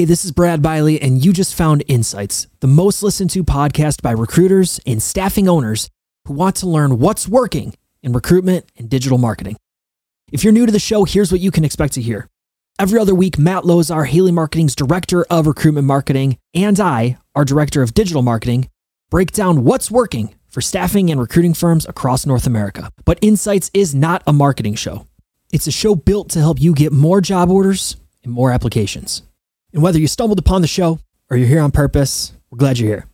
Hey, 0.00 0.06
this 0.06 0.24
is 0.24 0.32
Brad 0.32 0.62
Bialy, 0.62 0.98
and 1.02 1.22
you 1.22 1.30
just 1.30 1.54
found 1.54 1.84
Insights, 1.86 2.46
the 2.60 2.66
most 2.66 3.02
listened 3.02 3.28
to 3.32 3.44
podcast 3.44 4.00
by 4.00 4.12
recruiters 4.12 4.80
and 4.86 5.02
staffing 5.02 5.46
owners 5.46 5.90
who 6.24 6.32
want 6.32 6.56
to 6.56 6.66
learn 6.66 6.98
what's 6.98 7.28
working 7.28 7.74
in 8.02 8.14
recruitment 8.14 8.64
and 8.78 8.88
digital 8.88 9.18
marketing. 9.18 9.58
If 10.32 10.42
you're 10.42 10.54
new 10.54 10.64
to 10.64 10.72
the 10.72 10.78
show, 10.78 11.04
here's 11.04 11.30
what 11.30 11.42
you 11.42 11.50
can 11.50 11.66
expect 11.66 11.92
to 11.92 12.00
hear. 12.00 12.30
Every 12.78 12.98
other 12.98 13.14
week, 13.14 13.38
Matt 13.38 13.64
Lozar, 13.64 14.06
Haley 14.06 14.32
Marketing's 14.32 14.74
Director 14.74 15.24
of 15.24 15.46
Recruitment 15.46 15.86
Marketing, 15.86 16.38
and 16.54 16.80
I, 16.80 17.18
our 17.34 17.44
Director 17.44 17.82
of 17.82 17.92
Digital 17.92 18.22
Marketing, 18.22 18.70
break 19.10 19.32
down 19.32 19.64
what's 19.64 19.90
working 19.90 20.34
for 20.48 20.62
staffing 20.62 21.10
and 21.10 21.20
recruiting 21.20 21.52
firms 21.52 21.86
across 21.86 22.24
North 22.24 22.46
America. 22.46 22.88
But 23.04 23.18
Insights 23.20 23.70
is 23.74 23.94
not 23.94 24.22
a 24.26 24.32
marketing 24.32 24.76
show. 24.76 25.06
It's 25.52 25.66
a 25.66 25.70
show 25.70 25.94
built 25.94 26.30
to 26.30 26.38
help 26.38 26.58
you 26.58 26.72
get 26.72 26.90
more 26.90 27.20
job 27.20 27.50
orders 27.50 27.98
and 28.24 28.32
more 28.32 28.50
applications. 28.50 29.24
And 29.72 29.82
whether 29.82 29.98
you 29.98 30.08
stumbled 30.08 30.38
upon 30.38 30.62
the 30.62 30.68
show 30.68 30.98
or 31.30 31.36
you're 31.36 31.48
here 31.48 31.60
on 31.60 31.70
purpose, 31.70 32.32
we're 32.50 32.58
glad 32.58 32.78
you're 32.78 32.88
here. 32.88 33.06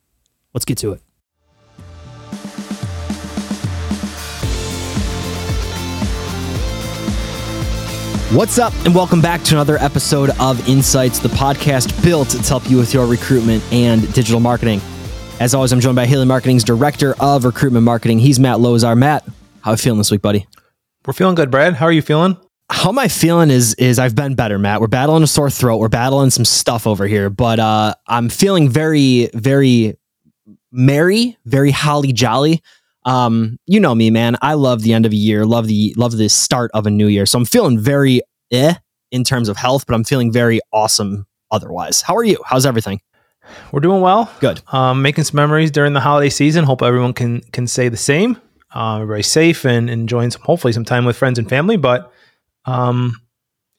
Let's 0.54 0.64
get 0.64 0.78
to 0.78 0.92
it. 0.92 1.02
What's 8.34 8.58
up, 8.58 8.72
and 8.84 8.94
welcome 8.94 9.20
back 9.20 9.42
to 9.44 9.54
another 9.54 9.76
episode 9.76 10.30
of 10.40 10.68
Insights, 10.68 11.20
the 11.20 11.28
podcast 11.28 12.02
built 12.02 12.30
to 12.30 12.42
help 12.42 12.68
you 12.68 12.76
with 12.76 12.92
your 12.92 13.06
recruitment 13.06 13.62
and 13.72 14.02
digital 14.14 14.40
marketing. 14.40 14.80
As 15.38 15.54
always, 15.54 15.72
I'm 15.72 15.80
joined 15.80 15.96
by 15.96 16.06
Haley 16.06 16.26
Marketing's 16.26 16.64
Director 16.64 17.14
of 17.20 17.44
Recruitment 17.44 17.84
Marketing. 17.84 18.18
He's 18.18 18.40
Matt 18.40 18.56
Lozar. 18.58 18.96
Matt, 18.98 19.24
how 19.60 19.70
are 19.70 19.74
you 19.74 19.78
feeling 19.78 19.98
this 19.98 20.10
week, 20.10 20.22
buddy? 20.22 20.46
We're 21.06 21.12
feeling 21.12 21.34
good, 21.34 21.50
Brad. 21.50 21.74
How 21.74 21.86
are 21.86 21.92
you 21.92 22.02
feeling? 22.02 22.36
How 22.68 22.88
am 22.88 22.98
I 22.98 23.08
feeling 23.08 23.50
is 23.50 23.74
is 23.74 23.98
I've 23.98 24.16
been 24.16 24.34
better, 24.34 24.58
Matt. 24.58 24.80
We're 24.80 24.88
battling 24.88 25.22
a 25.22 25.26
sore 25.26 25.50
throat. 25.50 25.78
We're 25.78 25.88
battling 25.88 26.30
some 26.30 26.44
stuff 26.44 26.86
over 26.86 27.06
here, 27.06 27.30
but 27.30 27.60
uh, 27.60 27.94
I'm 28.08 28.28
feeling 28.28 28.68
very, 28.68 29.28
very 29.34 29.96
merry, 30.72 31.36
very 31.44 31.70
holly 31.70 32.12
jolly. 32.12 32.62
Um, 33.04 33.58
you 33.66 33.78
know 33.78 33.94
me, 33.94 34.10
man. 34.10 34.36
I 34.42 34.54
love 34.54 34.82
the 34.82 34.92
end 34.92 35.06
of 35.06 35.12
a 35.12 35.16
year, 35.16 35.46
love 35.46 35.68
the 35.68 35.94
love 35.96 36.16
the 36.16 36.28
start 36.28 36.72
of 36.74 36.86
a 36.86 36.90
new 36.90 37.06
year. 37.06 37.24
So 37.24 37.38
I'm 37.38 37.44
feeling 37.44 37.78
very 37.78 38.20
eh 38.50 38.74
in 39.12 39.22
terms 39.22 39.48
of 39.48 39.56
health, 39.56 39.86
but 39.86 39.94
I'm 39.94 40.04
feeling 40.04 40.32
very 40.32 40.60
awesome 40.72 41.26
otherwise. 41.52 42.02
How 42.02 42.16
are 42.16 42.24
you? 42.24 42.38
How's 42.44 42.66
everything? 42.66 43.00
We're 43.70 43.78
doing 43.78 44.00
well. 44.00 44.28
Good. 44.40 44.60
Um, 44.72 45.02
making 45.02 45.22
some 45.22 45.36
memories 45.36 45.70
during 45.70 45.92
the 45.92 46.00
holiday 46.00 46.30
season. 46.30 46.64
Hope 46.64 46.82
everyone 46.82 47.12
can 47.12 47.42
can 47.52 47.68
say 47.68 47.88
the 47.88 47.96
same. 47.96 48.40
Uh, 48.74 48.96
everybody's 48.96 49.28
safe 49.28 49.64
and 49.64 49.88
enjoying 49.88 50.32
some 50.32 50.42
hopefully 50.42 50.72
some 50.72 50.84
time 50.84 51.04
with 51.04 51.16
friends 51.16 51.38
and 51.38 51.48
family. 51.48 51.76
But 51.76 52.12
um, 52.66 53.14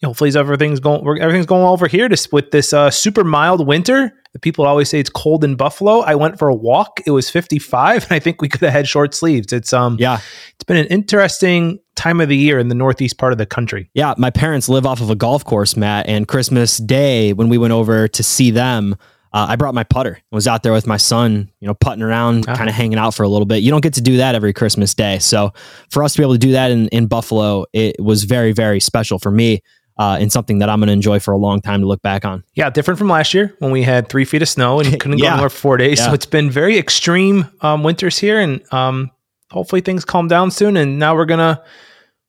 hopefully 0.03 0.31
everything's 0.35 0.79
going 0.79 1.01
everything's 1.21 1.45
going 1.45 1.63
well 1.63 1.73
over 1.73 1.87
here. 1.87 2.07
Just 2.09 2.31
with 2.33 2.51
this 2.51 2.73
uh, 2.73 2.89
super 2.89 3.23
mild 3.23 3.65
winter, 3.67 4.13
the 4.33 4.39
people 4.39 4.65
always 4.65 4.89
say 4.89 4.99
it's 4.99 5.09
cold 5.09 5.43
in 5.43 5.55
Buffalo. 5.55 5.99
I 6.01 6.15
went 6.15 6.37
for 6.39 6.47
a 6.47 6.55
walk. 6.55 7.01
It 7.05 7.11
was 7.11 7.29
55, 7.29 8.03
and 8.03 8.11
I 8.11 8.19
think 8.19 8.41
we 8.41 8.47
could 8.49 8.61
have 8.61 8.71
had 8.73 8.87
short 8.87 9.13
sleeves. 9.13 9.51
It's 9.53 9.73
um 9.73 9.97
Yeah. 9.99 10.19
it's 10.55 10.63
been 10.65 10.77
an 10.77 10.87
interesting 10.87 11.79
time 11.95 12.21
of 12.21 12.29
the 12.29 12.37
year 12.37 12.59
in 12.59 12.67
the 12.67 12.75
northeast 12.75 13.17
part 13.17 13.31
of 13.31 13.39
the 13.39 13.45
country. 13.45 13.89
Yeah, 13.95 14.13
my 14.17 14.29
parents 14.29 14.69
live 14.69 14.85
off 14.85 15.01
of 15.01 15.09
a 15.09 15.15
golf 15.15 15.43
course, 15.43 15.75
Matt, 15.75 16.07
and 16.07 16.27
Christmas 16.27 16.77
Day 16.77 17.33
when 17.33 17.49
we 17.49 17.57
went 17.57 17.73
over 17.73 18.07
to 18.07 18.23
see 18.23 18.51
them, 18.51 18.95
uh, 19.37 19.45
I 19.49 19.55
brought 19.55 19.73
my 19.75 19.83
putter. 19.83 20.17
I 20.31 20.35
was 20.35 20.47
out 20.47 20.63
there 20.63 20.73
with 20.73 20.87
my 20.87 20.97
son, 20.97 21.51
you 21.59 21.67
know, 21.67 21.73
putting 21.75 22.01
around, 22.01 22.45
Ah. 22.47 22.55
kind 22.55 22.69
of 22.69 22.75
hanging 22.75 22.97
out 22.97 23.13
for 23.13 23.23
a 23.23 23.27
little 23.27 23.45
bit. 23.45 23.57
You 23.61 23.69
don't 23.71 23.81
get 23.83 23.93
to 23.93 24.01
do 24.01 24.17
that 24.17 24.33
every 24.35 24.53
Christmas 24.53 24.93
Day. 24.95 25.19
So 25.19 25.53
for 25.91 26.03
us 26.03 26.13
to 26.13 26.17
be 26.19 26.23
able 26.23 26.33
to 26.33 26.39
do 26.39 26.51
that 26.53 26.71
in, 26.71 26.87
in 26.87 27.05
Buffalo, 27.07 27.65
it 27.73 27.95
was 27.99 28.23
very, 28.23 28.51
very 28.51 28.79
special 28.79 29.19
for 29.19 29.29
me 29.31 29.61
uh, 29.99 30.17
and 30.19 30.31
something 30.31 30.59
that 30.59 30.69
I'm 30.69 30.79
going 30.79 30.87
to 30.87 30.93
enjoy 30.93 31.19
for 31.19 31.33
a 31.33 31.37
long 31.37 31.61
time 31.61 31.81
to 31.81 31.87
look 31.87 32.01
back 32.01 32.23
on. 32.25 32.43
Yeah, 32.55 32.69
different 32.69 32.97
from 32.97 33.09
last 33.09 33.33
year 33.33 33.53
when 33.59 33.71
we 33.71 33.83
had 33.83 34.09
three 34.09 34.25
feet 34.25 34.41
of 34.41 34.49
snow 34.49 34.79
and 34.79 34.87
couldn't 34.99 35.17
Yeah. 35.19 35.25
go 35.29 35.33
anywhere 35.33 35.49
for 35.49 35.57
four 35.57 35.77
days. 35.77 35.99
Yeah. 35.99 36.07
So 36.07 36.13
it's 36.13 36.25
been 36.25 36.49
very 36.49 36.77
extreme 36.77 37.45
um, 37.61 37.83
winters 37.83 38.17
here, 38.17 38.39
and 38.39 38.61
um, 38.73 39.11
hopefully 39.51 39.81
things 39.81 40.03
calm 40.05 40.27
down 40.27 40.51
soon. 40.51 40.77
And 40.77 40.99
now 40.99 41.15
we're 41.15 41.25
gonna 41.25 41.61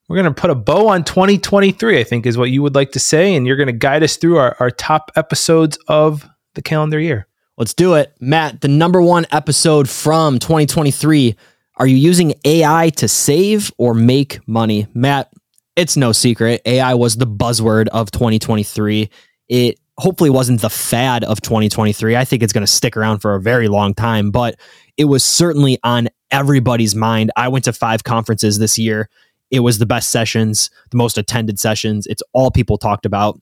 we're 0.09 0.17
gonna 0.17 0.33
put 0.33 0.49
a 0.51 0.55
bow 0.55 0.89
on 0.89 1.05
2023. 1.05 1.99
I 2.01 2.05
think 2.05 2.25
is 2.27 2.39
what 2.39 2.51
you 2.51 2.63
would 2.63 2.75
like 2.75 2.93
to 2.93 2.99
say, 3.01 3.35
and 3.35 3.47
you're 3.47 3.57
gonna 3.57 3.73
guide 3.73 4.03
us 4.03 4.17
through 4.17 4.39
our, 4.39 4.57
our 4.61 4.71
top 4.71 5.11
episodes 5.17 5.79
of 5.89 6.27
the 6.59 6.63
calendar 6.63 6.99
year. 6.99 7.29
Let's 7.57 7.73
do 7.73 7.95
it. 7.95 8.13
Matt, 8.21 8.61
the 8.61 8.69
number 8.69 9.01
one 9.01 9.27
episode 9.31 9.89
from 9.89 10.41
2023. 10.41 11.37
Are 11.77 11.87
you 11.87 11.97
using 11.97 12.35
AI 12.45 12.91
to 12.97 13.07
save 13.07 13.73
or 13.79 13.95
make 13.95 14.47
money? 14.49 14.89
Matt, 14.93 15.33
it's 15.77 15.97
no 15.97 16.11
secret. 16.11 16.61
AI 16.67 16.95
was 16.95 17.17
the 17.17 17.27
buzzword 17.27 17.87
of 17.89 18.11
2023. 18.11 19.09
It 19.49 19.79
hopefully 19.99 20.31
wasn't 20.31 20.61
the 20.61 20.71
fad 20.71 21.23
of 21.23 21.41
2023. 21.41 22.17
I 22.17 22.25
think 22.25 22.43
it's 22.43 22.53
going 22.53 22.67
to 22.67 22.73
stick 22.73 22.97
around 22.97 23.21
for 23.21 23.37
a 23.37 23.41
very 23.41 23.69
long 23.69 23.95
time, 23.95 24.33
but 24.33 24.59
it 24.97 25.05
was 25.05 25.25
certainly 25.25 25.79
on 25.85 26.09
everybody's 26.33 26.97
mind. 26.97 27.31
I 27.37 27.47
went 27.47 27.67
to 27.67 27.73
five 27.73 28.03
conferences 28.03 28.59
this 28.59 28.79
year. 28.79 29.09
It 29.53 29.61
was 29.61 29.79
the 29.79 29.87
best 29.87 30.11
sessions, 30.11 30.71
the 30.91 30.97
most 30.97 31.19
attended 31.19 31.61
sessions. 31.61 32.09
It's 32.09 32.23
all 32.33 32.51
people 32.51 32.79
talked 32.79 33.07
about. 33.07 33.41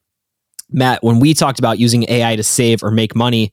Matt, 0.70 1.02
when 1.02 1.20
we 1.20 1.34
talked 1.34 1.58
about 1.58 1.78
using 1.78 2.04
AI 2.08 2.36
to 2.36 2.42
save 2.42 2.82
or 2.82 2.90
make 2.90 3.14
money, 3.14 3.52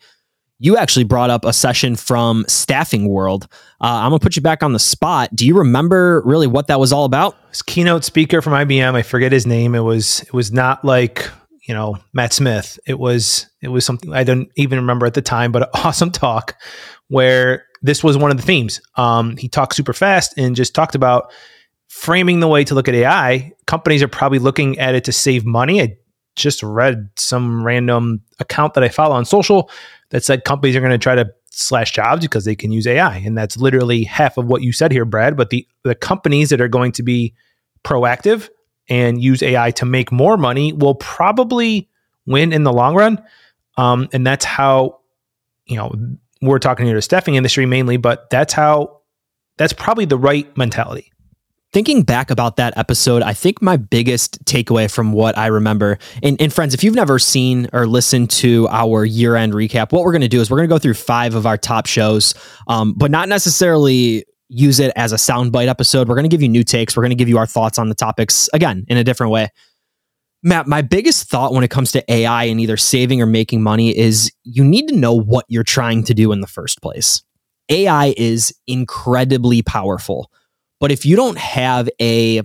you 0.60 0.78
actually 0.78 1.04
brought 1.04 1.30
up 1.30 1.46
a 1.46 1.54
session 1.54 1.96
from 1.96 2.46
Staffing 2.48 3.10
World. 3.10 3.48
Uh, 3.82 4.02
I'm 4.02 4.12
gonna 4.12 4.20
put 4.20 4.36
you 4.36 4.42
back 4.42 4.64
on 4.64 4.74
the 4.74 4.80
spot. 4.80 5.30
Do 5.36 5.46
you 5.46 5.58
remember 5.58 6.22
really 6.26 6.48
what 6.48 6.68
that 6.68 6.80
was 6.80 6.94
all 6.94 7.06
about? 7.06 7.36
This 7.50 7.62
keynote 7.62 8.04
speaker 8.04 8.42
from 8.42 8.54
IBM, 8.54 8.96
I 8.96 9.02
forget 9.02 9.32
his 9.32 9.46
name. 9.46 9.76
It 9.76 9.82
was 9.82 10.22
it 10.22 10.34
was 10.34 10.52
not 10.52 10.86
like 10.86 11.30
you 11.68 11.74
know 11.74 11.98
Matt 12.14 12.34
Smith. 12.34 12.80
It 12.88 12.98
was 12.98 13.48
it 13.62 13.68
was 13.70 13.86
something 13.86 14.14
I 14.14 14.24
don't 14.24 14.50
even 14.56 14.80
remember 14.80 15.06
at 15.06 15.16
the 15.16 15.22
time, 15.22 15.52
but 15.52 15.64
an 15.64 15.70
awesome 15.84 16.12
talk 16.12 16.56
where 17.10 17.66
this 17.82 18.04
was 18.04 18.18
one 18.18 18.32
of 18.32 18.38
the 18.38 18.44
themes. 18.44 18.80
Um, 18.96 19.36
he 19.36 19.50
talked 19.50 19.76
super 19.76 19.94
fast 19.94 20.34
and 20.38 20.56
just 20.56 20.74
talked 20.74 20.96
about 20.96 21.32
framing 21.90 22.40
the 22.40 22.48
way 22.48 22.64
to 22.64 22.74
look 22.74 22.88
at 22.88 22.96
AI. 22.96 23.52
Companies 23.68 24.02
are 24.02 24.08
probably 24.08 24.40
looking 24.40 24.80
at 24.80 24.96
it 24.96 25.04
to 25.04 25.12
save 25.12 25.46
money. 25.46 25.82
I 25.82 25.98
just 26.36 26.64
read 26.64 27.10
some 27.16 27.64
random 27.64 28.22
account 28.40 28.74
that 28.74 28.84
I 28.84 28.90
follow 28.90 29.16
on 29.16 29.26
social 29.26 29.70
that 30.10 30.24
said 30.24 30.46
companies 30.46 30.76
are 30.76 30.80
going 30.80 30.92
to 30.92 30.98
try 30.98 31.16
to 31.16 31.32
slash 31.52 31.92
jobs 31.92 32.22
because 32.22 32.46
they 32.46 32.56
can 32.56 32.72
use 32.72 32.88
AI, 32.88 33.18
and 33.18 33.38
that's 33.38 33.58
literally 33.58 34.04
half 34.04 34.38
of 34.38 34.46
what 34.46 34.64
you 34.64 34.72
said 34.72 34.92
here, 34.92 35.06
Brad. 35.06 35.38
But 35.38 35.50
the 35.50 35.68
the 35.84 35.96
companies 35.96 36.50
that 36.50 36.62
are 36.62 36.68
going 36.68 36.92
to 36.94 37.04
be 37.04 37.34
proactive 37.84 38.50
and 38.90 39.22
use 39.22 39.42
AI 39.42 39.72
to 39.72 39.86
make 39.86 40.12
more 40.12 40.38
money 40.38 40.74
will 40.74 40.96
probably 40.96 41.90
win 42.26 42.52
in 42.54 42.64
the 42.64 42.74
long 42.74 42.96
run. 42.96 43.22
Um, 43.78 44.10
and 44.14 44.26
that's 44.26 44.46
how, 44.46 45.00
you 45.66 45.78
know, 45.78 45.94
we're 46.42 46.60
talking 46.60 46.86
here 46.86 46.96
to 46.96 47.02
staffing 47.02 47.36
industry 47.36 47.66
mainly, 47.66 47.98
but 47.98 48.30
that's 48.30 48.54
how, 48.54 49.02
that's 49.58 49.74
probably 49.74 50.06
the 50.06 50.18
right 50.18 50.56
mentality. 50.58 51.12
Thinking 51.74 52.04
back 52.04 52.30
about 52.30 52.58
that 52.58 52.78
episode, 52.78 53.24
I 53.24 53.34
think 53.34 53.60
my 53.60 53.78
biggest 53.78 54.46
takeaway 54.46 54.90
from 54.90 55.12
what 55.12 55.36
I 55.36 55.48
remember, 55.48 55.98
and, 56.22 56.40
and 56.40 56.54
friends, 56.54 56.76
if 56.76 56.84
you've 56.84 56.94
never 56.94 57.18
seen 57.18 57.68
or 57.74 57.88
listened 57.88 58.30
to 58.30 58.68
our 58.70 59.04
year 59.04 59.36
end 59.36 59.54
recap, 59.54 59.92
what 59.92 60.04
we're 60.04 60.12
going 60.12 60.22
to 60.22 60.28
do 60.28 60.40
is 60.40 60.52
we're 60.52 60.58
going 60.58 60.70
to 60.70 60.74
go 60.74 60.78
through 60.78 60.94
five 60.94 61.34
of 61.34 61.48
our 61.48 61.58
top 61.58 61.88
shows, 61.88 62.36
um, 62.68 62.94
but 62.94 63.10
not 63.10 63.28
necessarily 63.28 64.24
use 64.50 64.80
it 64.80 64.94
as 64.96 65.14
a 65.14 65.16
soundbite 65.16 65.66
episode. 65.68 66.08
We're 66.08 66.14
going 66.14 66.30
to 66.30 66.30
give 66.30 66.44
you 66.44 66.48
new 66.48 66.64
takes. 66.64 66.96
We're 66.96 67.02
going 67.02 67.10
to 67.10 67.16
give 67.16 67.28
you 67.28 67.40
our 67.40 67.48
thoughts 67.48 67.80
on 67.80 67.90
the 67.90 67.96
topics 67.96 68.52
again 68.54 68.86
in 68.88 68.98
a 68.98 69.04
different 69.04 69.32
way. 69.32 69.50
Matt, 70.44 70.68
my 70.68 70.84
biggest 70.84 71.28
thought 71.28 71.54
when 71.54 71.64
it 71.64 71.72
comes 71.72 71.92
to 71.94 72.12
AI 72.12 72.44
and 72.44 72.62
either 72.62 72.78
saving 72.78 73.20
or 73.20 73.26
making 73.26 73.64
money 73.64 73.98
is 73.98 74.32
you 74.44 74.64
need 74.64 74.90
to 74.90 74.96
know 74.96 75.16
what 75.16 75.46
you're 75.48 75.64
trying 75.64 76.04
to 76.04 76.14
do 76.14 76.32
in 76.34 76.42
the 76.42 76.48
first 76.48 76.84
place. 76.84 77.24
AI 77.70 78.14
is 78.16 78.54
incredibly 78.68 79.64
powerful. 79.64 80.30
But 80.84 80.92
if 80.92 81.06
you 81.06 81.16
don't 81.16 81.38
have 81.38 81.88
a 82.02 82.42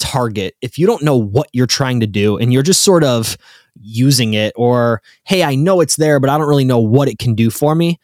target, 0.00 0.56
if 0.60 0.78
you 0.78 0.86
don't 0.88 1.00
know 1.00 1.16
what 1.16 1.48
you're 1.52 1.68
trying 1.68 2.00
to 2.00 2.08
do 2.08 2.36
and 2.36 2.52
you're 2.52 2.64
just 2.64 2.82
sort 2.82 3.04
of 3.04 3.36
using 3.80 4.34
it, 4.34 4.52
or 4.56 5.00
hey, 5.22 5.44
I 5.44 5.54
know 5.54 5.80
it's 5.80 5.94
there, 5.94 6.18
but 6.18 6.28
I 6.28 6.36
don't 6.36 6.48
really 6.48 6.64
know 6.64 6.80
what 6.80 7.06
it 7.06 7.20
can 7.20 7.36
do 7.36 7.50
for 7.50 7.76
me, 7.76 8.00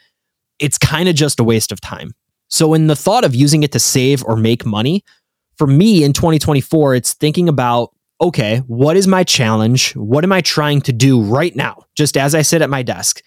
it's 0.61 0.79
kind 0.79 1.09
of 1.09 1.17
just 1.17 1.41
a 1.41 1.45
waste 1.45 1.73
of 1.73 1.81
time. 1.81 2.13
So, 2.47 2.73
in 2.73 2.87
the 2.87 2.95
thought 2.95 3.25
of 3.25 3.35
using 3.35 3.65
it 3.65 3.73
to 3.73 3.81
save 3.81 4.23
or 4.25 4.37
make 4.37 4.65
money, 4.65 5.03
for 5.59 5.67
me 5.67 6.05
in 6.05 6.13
2024, 6.13 6.95
it's 6.95 7.15
thinking 7.15 7.49
about 7.49 7.91
okay, 8.21 8.59
what 8.69 8.97
is 8.97 9.09
my 9.09 9.25
challenge? 9.25 9.93
What 9.97 10.23
am 10.23 10.31
I 10.31 10.41
trying 10.41 10.83
to 10.83 10.93
do 10.93 11.21
right 11.21 11.57
now? 11.57 11.83
Just 11.97 12.17
as 12.17 12.37
I 12.37 12.43
sit 12.43 12.63
at 12.63 12.71
my 12.71 12.85
desk, 12.85 13.23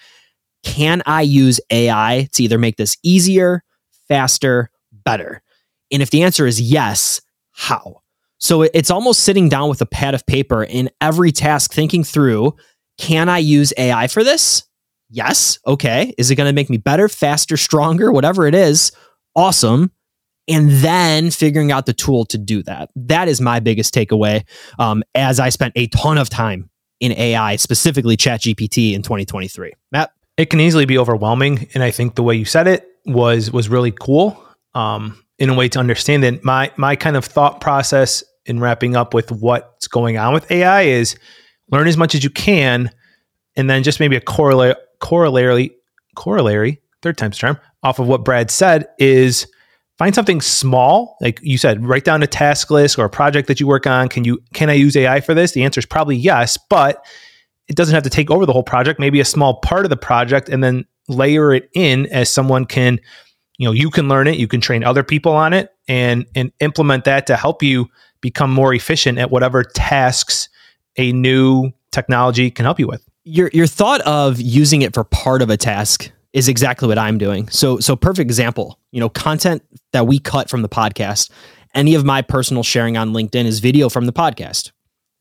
can 0.63 1.03
I 1.05 1.23
use 1.23 1.59
AI 1.71 2.29
to 2.31 2.43
either 2.43 2.57
make 2.57 2.77
this 2.77 2.95
easier, 3.03 3.65
faster, 4.07 4.69
better? 4.93 5.41
And 5.91 6.01
if 6.01 6.09
the 6.09 6.23
answer 6.23 6.45
is 6.45 6.59
yes, 6.59 7.21
how? 7.51 8.01
So 8.39 8.61
it's 8.61 8.91
almost 8.91 9.21
sitting 9.21 9.49
down 9.49 9.69
with 9.69 9.81
a 9.81 9.85
pad 9.85 10.13
of 10.13 10.25
paper 10.25 10.63
in 10.63 10.89
every 11.01 11.31
task, 11.31 11.73
thinking 11.73 12.03
through 12.03 12.55
can 12.97 13.29
I 13.29 13.37
use 13.37 13.73
AI 13.77 14.07
for 14.07 14.23
this? 14.23 14.63
Yes. 15.09 15.59
Okay. 15.65 16.13
Is 16.17 16.31
it 16.31 16.35
going 16.35 16.49
to 16.49 16.53
make 16.53 16.69
me 16.69 16.77
better, 16.77 17.07
faster, 17.07 17.57
stronger, 17.57 18.11
whatever 18.11 18.45
it 18.47 18.55
is? 18.55 18.91
Awesome. 19.35 19.91
And 20.47 20.69
then 20.71 21.29
figuring 21.29 21.71
out 21.71 21.85
the 21.85 21.93
tool 21.93 22.25
to 22.25 22.37
do 22.37 22.63
that. 22.63 22.89
That 22.95 23.27
is 23.27 23.41
my 23.41 23.59
biggest 23.59 23.93
takeaway 23.93 24.45
um, 24.79 25.03
as 25.13 25.39
I 25.39 25.49
spent 25.49 25.73
a 25.75 25.87
ton 25.87 26.17
of 26.17 26.29
time 26.29 26.69
in 26.99 27.11
AI, 27.13 27.57
specifically 27.57 28.17
ChatGPT 28.17 28.93
in 28.93 29.01
2023? 29.01 29.73
Matt? 29.91 30.11
It 30.37 30.49
can 30.49 30.59
easily 30.59 30.85
be 30.85 30.97
overwhelming. 30.97 31.67
And 31.73 31.83
I 31.83 31.91
think 31.91 32.15
the 32.15 32.23
way 32.23 32.35
you 32.35 32.45
said 32.45 32.67
it 32.67 32.87
was 33.05 33.51
was 33.51 33.69
really 33.69 33.91
cool. 33.91 34.41
Um, 34.73 35.21
in 35.39 35.49
a 35.49 35.53
way 35.53 35.69
to 35.69 35.79
understand 35.79 36.23
it. 36.23 36.43
My 36.43 36.71
my 36.77 36.95
kind 36.95 37.15
of 37.15 37.25
thought 37.25 37.61
process 37.61 38.23
in 38.45 38.59
wrapping 38.59 38.95
up 38.95 39.13
with 39.13 39.31
what's 39.31 39.87
going 39.87 40.17
on 40.17 40.33
with 40.33 40.49
AI 40.51 40.83
is 40.83 41.17
learn 41.71 41.87
as 41.87 41.97
much 41.97 42.15
as 42.15 42.23
you 42.23 42.29
can, 42.29 42.89
and 43.55 43.69
then 43.69 43.83
just 43.83 43.99
maybe 43.99 44.15
a 44.15 44.21
corollary 44.21 44.75
corollary 44.99 45.71
corollary 46.15 46.81
third 47.03 47.17
time's 47.17 47.37
charm 47.37 47.59
off 47.83 47.99
of 47.99 48.07
what 48.07 48.25
Brad 48.25 48.49
said 48.49 48.87
is 48.97 49.47
find 49.97 50.15
something 50.15 50.41
small. 50.41 51.17
Like 51.21 51.39
you 51.43 51.57
said 51.57 51.85
write 51.85 52.03
down 52.03 52.23
a 52.23 52.27
task 52.27 52.71
list 52.71 52.97
or 52.97 53.05
a 53.05 53.09
project 53.09 53.47
that 53.47 53.59
you 53.59 53.67
work 53.67 53.85
on. 53.85 54.09
Can 54.09 54.23
you 54.23 54.41
can 54.53 54.69
i 54.69 54.73
use 54.73 54.95
ai 54.95 55.21
for 55.21 55.33
this? 55.33 55.51
The 55.51 55.63
answer 55.63 55.79
is 55.79 55.85
probably 55.85 56.15
yes 56.15 56.57
but 56.69 57.05
it 57.67 57.75
doesn't 57.75 57.93
have 57.93 58.03
to 58.03 58.09
take 58.09 58.31
over 58.31 58.45
the 58.45 58.53
whole 58.53 58.63
project. 58.63 58.99
Maybe 58.99 59.19
a 59.19 59.25
small 59.25 59.59
part 59.59 59.85
of 59.85 59.89
the 59.89 59.97
project 59.97 60.49
and 60.49 60.63
then 60.63 60.85
layer 61.09 61.53
it 61.53 61.69
in 61.73 62.05
as 62.07 62.29
someone 62.29 62.65
can 62.65 62.99
you 63.57 63.65
know 63.67 63.71
you 63.71 63.89
can 63.89 64.07
learn 64.07 64.27
it 64.27 64.37
you 64.37 64.47
can 64.47 64.61
train 64.61 64.83
other 64.83 65.03
people 65.03 65.33
on 65.33 65.53
it 65.53 65.73
and 65.87 66.25
and 66.35 66.51
implement 66.59 67.05
that 67.05 67.27
to 67.27 67.35
help 67.35 67.61
you 67.63 67.87
become 68.21 68.51
more 68.51 68.73
efficient 68.73 69.17
at 69.17 69.31
whatever 69.31 69.63
tasks 69.63 70.49
a 70.97 71.11
new 71.11 71.71
technology 71.91 72.49
can 72.49 72.65
help 72.65 72.79
you 72.79 72.87
with 72.87 73.07
your 73.27 73.49
your 73.53 73.67
thought 73.67 74.01
of 74.01 74.39
using 74.39 74.81
it 74.81 74.93
for 74.93 75.03
part 75.03 75.41
of 75.41 75.49
a 75.49 75.57
task 75.57 76.11
is 76.33 76.47
exactly 76.47 76.87
what 76.87 76.97
I'm 76.97 77.17
doing. 77.17 77.49
So 77.49 77.79
so 77.79 77.95
perfect 77.95 78.21
example, 78.21 78.79
you 78.91 78.99
know, 78.99 79.09
content 79.09 79.63
that 79.91 80.07
we 80.07 80.19
cut 80.19 80.49
from 80.49 80.61
the 80.61 80.69
podcast, 80.69 81.29
any 81.75 81.93
of 81.95 82.05
my 82.05 82.21
personal 82.21 82.63
sharing 82.63 82.95
on 82.95 83.11
LinkedIn 83.11 83.45
is 83.45 83.59
video 83.59 83.89
from 83.89 84.05
the 84.05 84.13
podcast. 84.13 84.71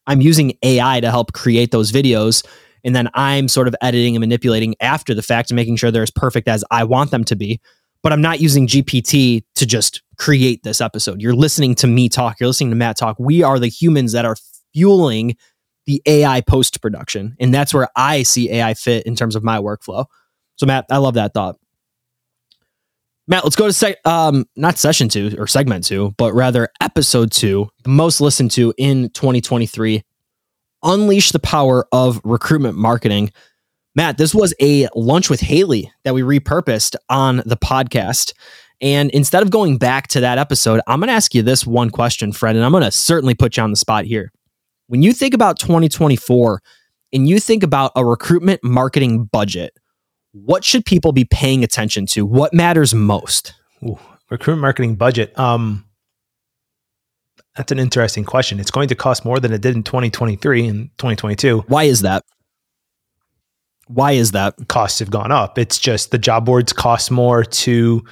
I'm 0.07 0.21
using 0.21 0.57
AI 0.63 1.01
to 1.01 1.11
help 1.11 1.33
create 1.33 1.73
those 1.73 1.91
videos 1.91 2.47
and 2.85 2.95
then 2.95 3.09
I'm 3.15 3.49
sort 3.49 3.67
of 3.67 3.75
editing 3.83 4.15
and 4.15 4.21
manipulating 4.21 4.77
after 4.81 5.13
the 5.13 5.23
fact 5.23 5.51
and 5.51 5.57
making 5.57 5.77
sure 5.77 5.91
they're 5.91 6.03
as 6.03 6.11
perfect 6.13 6.47
as 6.47 6.65
I 6.71 6.85
want 6.85 7.11
them 7.11 7.25
to 7.25 7.35
be. 7.35 7.61
But 8.07 8.13
I'm 8.13 8.23
not 8.23 8.39
using 8.41 8.69
GPT 8.69 9.43
to 9.57 9.67
just 9.67 10.01
create 10.17 10.63
this 10.63 10.81
episode. 10.81 11.21
You're 11.21 11.35
listening 11.35 11.75
to 11.75 11.89
me 11.89 12.09
talk, 12.09 12.39
you're 12.39 12.47
listening 12.47 12.71
to 12.71 12.77
Matt 12.77 12.97
talk. 12.97 13.17
We 13.19 13.43
are 13.43 13.59
the 13.59 13.67
humans 13.67 14.13
that 14.13 14.25
are 14.25 14.37
fueling 14.73 15.37
the 15.87 16.01
AI 16.07 16.41
post 16.43 16.81
production. 16.81 17.35
And 17.41 17.53
that's 17.53 17.75
where 17.75 17.89
I 17.97 18.23
see 18.23 18.49
AI 18.53 18.75
fit 18.75 19.07
in 19.07 19.17
terms 19.17 19.35
of 19.35 19.43
my 19.43 19.59
workflow. 19.59 20.05
So, 20.55 20.67
Matt, 20.67 20.87
I 20.89 20.99
love 20.99 21.15
that 21.15 21.35
thought. 21.35 21.57
Matt, 23.27 23.43
let's 23.43 23.57
go 23.57 23.67
to 23.67 23.73
se- 23.73 23.97
um, 24.05 24.45
not 24.55 24.79
session 24.79 25.09
two 25.09 25.35
or 25.37 25.49
segment 25.49 25.83
two, 25.85 26.15
but 26.17 26.33
rather 26.33 26.69
episode 26.81 27.33
two, 27.33 27.71
the 27.83 27.89
most 27.89 28.21
listened 28.21 28.53
to 28.53 28.73
in 28.79 29.11
2023. 29.15 30.05
Unleash 30.85 31.33
the 31.33 31.41
power 31.41 31.89
of 31.91 32.21
recruitment 32.23 32.79
marketing. 32.79 33.33
Matt, 33.97 34.19
this 34.19 34.35
was 34.35 34.55
a 34.61 34.89
lunch 34.95 35.31
with 35.31 35.41
Haley 35.41 35.91
that 36.05 36.13
we 36.13 36.21
repurposed 36.21 36.97
on 37.09 37.39
the 37.47 37.57
podcast. 37.57 38.35
And 38.83 39.11
instead 39.13 39.43
of 39.43 39.51
going 39.51 39.79
back 39.79 40.07
to 40.09 40.21
that 40.21 40.37
episode, 40.37 40.83
I'm 40.87 41.01
going 41.01 41.09
to 41.09 41.15
ask 41.15 41.35
you 41.35 41.41
this 41.41 41.67
one 41.67 41.89
question, 41.89 42.31
Fred, 42.31 42.57
and 42.57 42.65
I'm 42.65 42.73
going 42.73 42.85
to 42.85 42.91
certainly 42.91 43.35
put 43.35 43.57
you 43.57 43.63
on 43.63 43.71
the 43.71 43.77
spot 43.77 44.05
here. 44.05 44.33
When 44.89 45.03
you 45.03 45.15
think 45.15 45.33
about 45.33 45.59
2024 45.59 46.61
and 47.15 47.27
you 47.27 47.41
think 47.41 47.63
about 47.63 47.93
a 47.97 48.05
recruitment 48.05 48.63
marketing 48.63 49.25
budget, 49.25 49.73
what 50.33 50.63
should 50.63 50.85
people 50.85 51.13
be 51.13 51.25
paying 51.25 51.65
attention 51.65 52.05
to? 52.09 52.27
What 52.27 52.53
matters 52.53 52.93
most? 52.93 53.55
Ooh, 53.83 53.99
recruitment 54.29 54.61
marketing 54.61 54.97
budget. 54.97 55.37
Um, 55.39 55.87
that's 57.57 57.73
an 57.73 57.79
interesting 57.79 58.25
question. 58.25 58.61
It's 58.61 58.71
going 58.71 58.89
to 58.89 58.95
cost 58.95 59.25
more 59.25 59.41
than 59.41 59.55
it 59.55 59.63
did 59.63 59.75
in 59.75 59.83
2023 59.83 60.67
and 60.67 60.91
2022. 60.99 61.61
Why 61.69 61.85
is 61.85 62.03
that? 62.03 62.27
Why 63.87 64.13
is 64.13 64.33
that? 64.33 64.55
Costs 64.69 64.99
have 64.99 65.11
gone 65.11 65.31
up. 65.31 65.59
It's 65.59 65.79
just 65.79 66.11
the 66.11 66.19
job 66.19 66.45
boards 66.45 66.73
cost 66.73 67.11
more 67.11 67.45
to, 67.45 68.05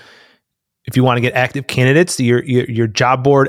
if 0.85 0.97
you 0.97 1.05
want 1.05 1.17
to 1.17 1.21
get 1.21 1.35
active 1.35 1.67
candidates, 1.67 2.19
your 2.21 2.45
your, 2.45 2.65
your 2.71 2.87
job 2.87 3.25
board 3.25 3.49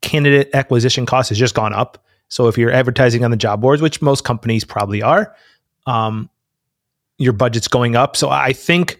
candidate 0.00 0.50
acquisition 0.54 1.06
cost 1.06 1.28
has 1.28 1.38
just 1.38 1.54
gone 1.54 1.72
up. 1.72 2.04
So 2.28 2.48
if 2.48 2.56
you're 2.56 2.72
advertising 2.72 3.24
on 3.24 3.30
the 3.30 3.36
job 3.36 3.60
boards, 3.60 3.82
which 3.82 4.00
most 4.00 4.24
companies 4.24 4.64
probably 4.64 5.02
are, 5.02 5.36
um, 5.86 6.30
your 7.18 7.34
budget's 7.34 7.68
going 7.68 7.94
up. 7.94 8.16
So 8.16 8.30
I 8.30 8.52
think 8.52 8.98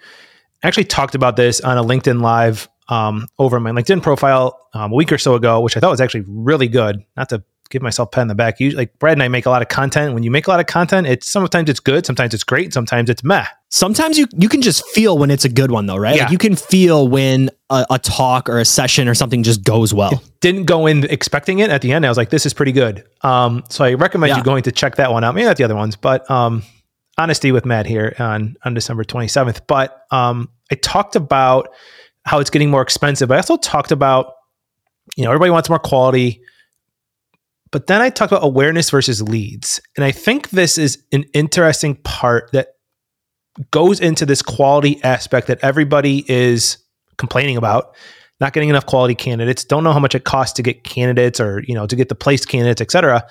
I 0.62 0.68
actually 0.68 0.84
talked 0.84 1.14
about 1.14 1.36
this 1.36 1.60
on 1.60 1.78
a 1.78 1.82
LinkedIn 1.82 2.20
live 2.20 2.68
um, 2.88 3.26
over 3.38 3.58
my 3.58 3.70
LinkedIn 3.70 4.02
profile 4.02 4.68
um, 4.74 4.92
a 4.92 4.94
week 4.94 5.10
or 5.10 5.18
so 5.18 5.34
ago, 5.34 5.60
which 5.60 5.76
I 5.76 5.80
thought 5.80 5.90
was 5.90 6.00
actually 6.00 6.24
really 6.28 6.68
good. 6.68 7.02
Not 7.16 7.30
to 7.30 7.42
give 7.72 7.82
myself 7.82 8.10
pat 8.10 8.22
in 8.22 8.28
the 8.28 8.34
back. 8.34 8.60
Usually, 8.60 8.82
like 8.82 8.98
Brad 8.98 9.14
and 9.14 9.22
I 9.22 9.28
make 9.28 9.46
a 9.46 9.50
lot 9.50 9.62
of 9.62 9.68
content. 9.68 10.14
When 10.14 10.22
you 10.22 10.30
make 10.30 10.46
a 10.46 10.50
lot 10.50 10.60
of 10.60 10.66
content, 10.66 11.06
it's 11.06 11.28
sometimes 11.28 11.68
it's 11.70 11.80
good, 11.80 12.06
sometimes 12.06 12.34
it's 12.34 12.44
great, 12.44 12.72
sometimes 12.72 13.10
it's 13.10 13.24
meh. 13.24 13.46
Sometimes 13.70 14.18
you 14.18 14.28
you 14.36 14.48
can 14.48 14.60
just 14.60 14.86
feel 14.88 15.18
when 15.18 15.30
it's 15.30 15.44
a 15.44 15.48
good 15.48 15.70
one, 15.70 15.86
though, 15.86 15.96
right? 15.96 16.14
Yeah. 16.14 16.24
Like 16.24 16.32
you 16.32 16.38
can 16.38 16.54
feel 16.54 17.08
when 17.08 17.50
a, 17.70 17.86
a, 17.90 17.98
talk 17.98 18.48
or 18.50 18.60
a 18.60 18.64
session 18.64 19.08
or 19.08 19.14
something 19.14 19.42
just 19.42 19.64
goes 19.64 19.94
well. 19.94 20.12
It 20.12 20.40
didn't 20.40 20.66
go 20.66 20.86
in 20.86 21.04
expecting 21.04 21.60
it. 21.60 21.70
At 21.70 21.80
the 21.80 21.92
end, 21.92 22.04
I 22.04 22.08
was 22.10 22.18
like, 22.18 22.28
"This 22.28 22.44
is 22.44 22.52
pretty 22.52 22.72
good." 22.72 23.04
Um, 23.22 23.64
so 23.70 23.84
I 23.84 23.94
recommend 23.94 24.30
yeah. 24.30 24.36
you 24.36 24.44
going 24.44 24.62
to 24.64 24.72
check 24.72 24.96
that 24.96 25.10
one 25.10 25.24
out. 25.24 25.34
Maybe 25.34 25.46
not 25.46 25.56
the 25.56 25.64
other 25.64 25.74
ones, 25.74 25.96
but 25.96 26.30
um, 26.30 26.62
honesty 27.16 27.50
with 27.50 27.64
Matt 27.64 27.86
here 27.86 28.14
on 28.18 28.56
on 28.64 28.74
December 28.74 29.04
twenty 29.04 29.28
seventh. 29.28 29.66
But 29.66 30.02
um, 30.10 30.50
I 30.70 30.74
talked 30.74 31.16
about 31.16 31.70
how 32.26 32.38
it's 32.40 32.50
getting 32.50 32.70
more 32.70 32.82
expensive. 32.82 33.30
I 33.30 33.36
also 33.36 33.56
talked 33.56 33.90
about 33.90 34.34
you 35.16 35.24
know 35.24 35.30
everybody 35.30 35.50
wants 35.50 35.70
more 35.70 35.78
quality 35.78 36.42
but 37.72 37.88
then 37.88 38.00
I 38.00 38.10
talked 38.10 38.30
about 38.30 38.44
awareness 38.44 38.90
versus 38.90 39.20
leads. 39.20 39.80
And 39.96 40.04
I 40.04 40.12
think 40.12 40.50
this 40.50 40.78
is 40.78 41.02
an 41.10 41.24
interesting 41.32 41.96
part 41.96 42.52
that 42.52 42.74
goes 43.70 43.98
into 43.98 44.24
this 44.24 44.42
quality 44.42 45.02
aspect 45.02 45.48
that 45.48 45.58
everybody 45.62 46.24
is 46.30 46.78
complaining 47.18 47.56
about 47.56 47.96
not 48.40 48.52
getting 48.52 48.68
enough 48.68 48.86
quality 48.86 49.14
candidates 49.14 49.62
don't 49.62 49.84
know 49.84 49.92
how 49.92 50.00
much 50.00 50.14
it 50.14 50.24
costs 50.24 50.54
to 50.54 50.62
get 50.62 50.84
candidates 50.84 51.38
or 51.38 51.62
you 51.66 51.74
know 51.74 51.86
to 51.86 51.94
get 51.94 52.08
the 52.08 52.14
placed 52.14 52.48
candidates 52.48 52.80
et 52.80 52.90
cetera 52.90 53.24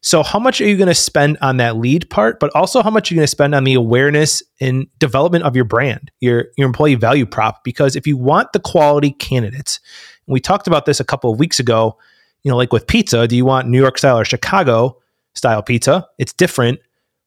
so 0.00 0.22
how 0.22 0.38
much 0.38 0.60
are 0.60 0.66
you 0.66 0.76
going 0.76 0.88
to 0.88 0.94
spend 0.94 1.36
on 1.42 1.56
that 1.56 1.76
lead 1.76 2.08
part 2.08 2.38
but 2.38 2.54
also 2.54 2.82
how 2.82 2.88
much 2.88 3.10
are 3.10 3.14
you 3.14 3.18
going 3.18 3.24
to 3.24 3.30
spend 3.30 3.54
on 3.54 3.64
the 3.64 3.74
awareness 3.74 4.42
and 4.60 4.86
development 5.00 5.44
of 5.44 5.56
your 5.56 5.64
brand 5.64 6.10
your 6.20 6.46
your 6.56 6.66
employee 6.66 6.94
value 6.94 7.26
prop 7.26 7.64
because 7.64 7.96
if 7.96 8.06
you 8.06 8.16
want 8.16 8.52
the 8.52 8.60
quality 8.60 9.10
candidates 9.10 9.80
we 10.26 10.38
talked 10.38 10.68
about 10.68 10.86
this 10.86 11.00
a 11.00 11.04
couple 11.04 11.32
of 11.32 11.38
weeks 11.38 11.58
ago 11.58 11.98
you 12.44 12.50
know, 12.50 12.56
like 12.56 12.72
with 12.72 12.86
pizza, 12.86 13.26
do 13.26 13.36
you 13.36 13.44
want 13.44 13.68
New 13.68 13.80
York 13.80 13.98
style 13.98 14.18
or 14.18 14.24
Chicago 14.24 15.00
style 15.34 15.62
pizza? 15.62 16.06
It's 16.18 16.32
different. 16.32 16.78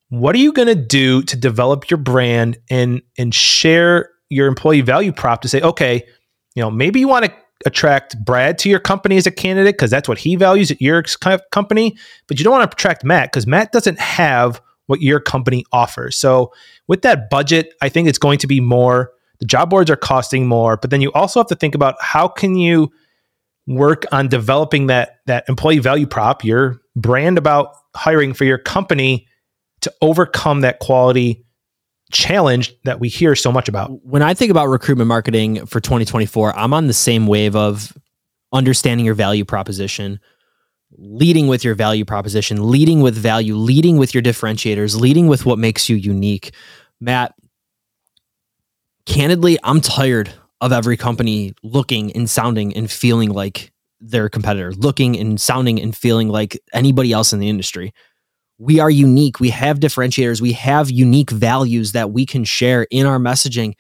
What 0.10 0.36
are 0.36 0.40
you 0.40 0.54
going 0.54 0.70
to 0.70 0.76
do 0.76 1.22
to 1.24 1.36
develop 1.36 1.90
your 1.90 1.98
brand 1.98 2.58
and 2.70 3.02
and 3.18 3.34
share 3.34 4.12
your 4.30 4.48
employee 4.48 4.82
value 4.82 5.12
prop 5.12 5.42
to 5.42 5.50
say, 5.50 5.62
okay, 5.62 6.04
you 6.56 6.62
know, 6.62 6.72
maybe 6.72 7.00
you 7.00 7.08
want 7.08 7.26
to 7.26 7.34
attract 7.66 8.24
Brad 8.24 8.58
to 8.60 8.70
your 8.70 8.80
company 8.80 9.18
as 9.18 9.26
a 9.26 9.32
candidate 9.32 9.76
because 9.76 9.92
that's 9.92 10.08
what 10.08 10.18
he 10.18 10.36
values 10.36 10.72
at 10.72 10.82
your 10.82 11.04
company, 11.52 11.98
but 12.28 12.38
you 12.40 12.44
don't 12.44 12.52
want 12.52 12.70
to 12.70 12.76
attract 12.76 13.04
Matt 13.04 13.32
because 13.32 13.48
Matt 13.48 13.72
doesn't 13.72 14.00
have 14.00 14.62
what 14.86 15.02
your 15.02 15.20
company 15.20 15.66
offers. 15.72 16.16
So 16.16 16.54
with 16.88 17.02
that 17.02 17.30
budget, 17.30 17.74
I 17.82 17.90
think 17.90 18.08
it's 18.08 18.18
going 18.18 18.40
to 18.40 18.48
be 18.48 18.60
more. 18.60 19.12
The 19.40 19.46
job 19.46 19.70
boards 19.70 19.92
are 19.92 19.98
costing 19.98 20.48
more, 20.48 20.78
but 20.78 20.90
then 20.90 21.02
you 21.02 21.12
also 21.14 21.40
have 21.40 21.48
to 21.48 21.56
think 21.56 21.76
about 21.76 21.96
how 22.00 22.28
can 22.28 22.56
you 22.56 22.92
work 23.68 24.06
on 24.12 24.30
developing 24.30 24.88
that 24.88 25.18
that 25.28 25.46
employee 25.50 25.80
value 25.80 26.08
prop, 26.08 26.44
your 26.44 26.80
brand 26.96 27.38
about 27.38 27.74
hiring 27.96 28.34
for 28.34 28.46
your 28.46 28.58
company 28.58 29.28
to 29.82 29.94
overcome 30.02 30.62
that 30.62 30.80
quality 30.80 31.46
challenge 32.12 32.74
that 32.86 33.00
we 33.00 33.10
hear 33.10 33.36
so 33.36 33.52
much 33.52 33.68
about. 33.68 33.90
When 34.04 34.22
I 34.22 34.34
think 34.34 34.50
about 34.50 34.68
recruitment 34.68 35.10
marketing 35.10 35.66
for 35.66 35.82
2024, 35.82 36.58
I'm 36.58 36.74
on 36.74 36.88
the 36.88 36.94
same 36.94 37.28
wave 37.28 37.56
of 37.56 37.96
understanding 38.54 39.06
your 39.06 39.16
value 39.16 39.44
proposition, 39.44 40.20
leading 40.98 41.48
with 41.48 41.66
your 41.66 41.76
value 41.76 42.06
proposition, 42.06 42.72
leading 42.72 43.02
with 43.02 43.16
value, 43.16 43.56
leading 43.56 43.98
with 43.98 44.14
your 44.14 44.24
differentiators, 44.24 45.00
leading 45.00 45.28
with 45.28 45.46
what 45.46 45.60
makes 45.60 45.90
you 45.90 45.98
unique. 45.98 46.54
Matt, 47.02 47.36
candidly, 49.06 49.58
I'm 49.64 49.82
tired 49.82 50.32
of 50.62 50.72
every 50.72 50.98
company 50.98 51.54
looking 51.64 52.12
and 52.14 52.30
sounding 52.30 52.76
and 52.76 52.90
feeling 52.90 53.30
like 53.30 53.72
their 54.00 54.30
competitor, 54.30 54.72
looking 54.74 55.18
and 55.18 55.40
sounding 55.40 55.82
and 55.82 55.96
feeling 55.96 56.30
like 56.30 56.60
anybody 56.74 57.12
else 57.12 57.34
in 57.34 57.40
the 57.40 57.50
industry. 57.50 57.94
We 58.60 58.80
are 58.80 58.90
unique. 58.90 59.40
We 59.40 59.50
have 59.52 59.80
differentiators. 59.80 60.42
We 60.42 60.54
have 60.54 60.90
unique 60.90 61.30
values 61.30 61.92
that 61.92 62.12
we 62.12 62.26
can 62.26 62.44
share 62.44 62.88
in 62.90 63.06
our 63.06 63.20
messaging. 63.20 63.74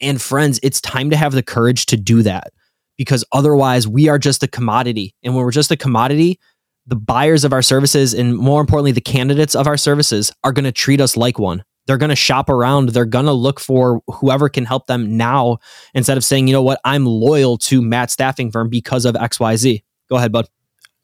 And 0.00 0.20
friends, 0.20 0.60
it's 0.62 0.80
time 0.80 1.10
to 1.10 1.16
have 1.16 1.32
the 1.32 1.42
courage 1.42 1.86
to 1.86 1.96
do 1.96 2.22
that 2.22 2.52
because 2.98 3.24
otherwise 3.32 3.88
we 3.88 4.08
are 4.08 4.18
just 4.18 4.42
a 4.42 4.48
commodity. 4.48 5.14
And 5.22 5.34
when 5.34 5.44
we're 5.44 5.50
just 5.52 5.70
a 5.70 5.76
commodity, 5.76 6.38
the 6.86 6.96
buyers 6.96 7.44
of 7.44 7.52
our 7.52 7.62
services 7.62 8.12
and 8.12 8.36
more 8.36 8.60
importantly, 8.60 8.92
the 8.92 9.00
candidates 9.00 9.54
of 9.54 9.66
our 9.66 9.76
services 9.76 10.32
are 10.44 10.52
going 10.52 10.64
to 10.64 10.72
treat 10.72 11.00
us 11.00 11.16
like 11.16 11.38
one. 11.38 11.64
They're 11.86 11.98
going 11.98 12.10
to 12.10 12.16
shop 12.16 12.48
around. 12.48 12.90
They're 12.90 13.04
going 13.04 13.24
to 13.24 13.32
look 13.32 13.58
for 13.58 14.02
whoever 14.06 14.48
can 14.48 14.64
help 14.64 14.86
them 14.86 15.16
now 15.16 15.58
instead 15.94 16.16
of 16.16 16.24
saying, 16.24 16.46
you 16.46 16.52
know 16.52 16.62
what, 16.62 16.80
I'm 16.84 17.06
loyal 17.06 17.58
to 17.58 17.82
Matt 17.82 18.10
Staffing 18.10 18.50
Firm 18.50 18.68
because 18.68 19.04
of 19.04 19.14
XYZ. 19.14 19.82
Go 20.08 20.16
ahead, 20.16 20.32
bud. 20.32 20.46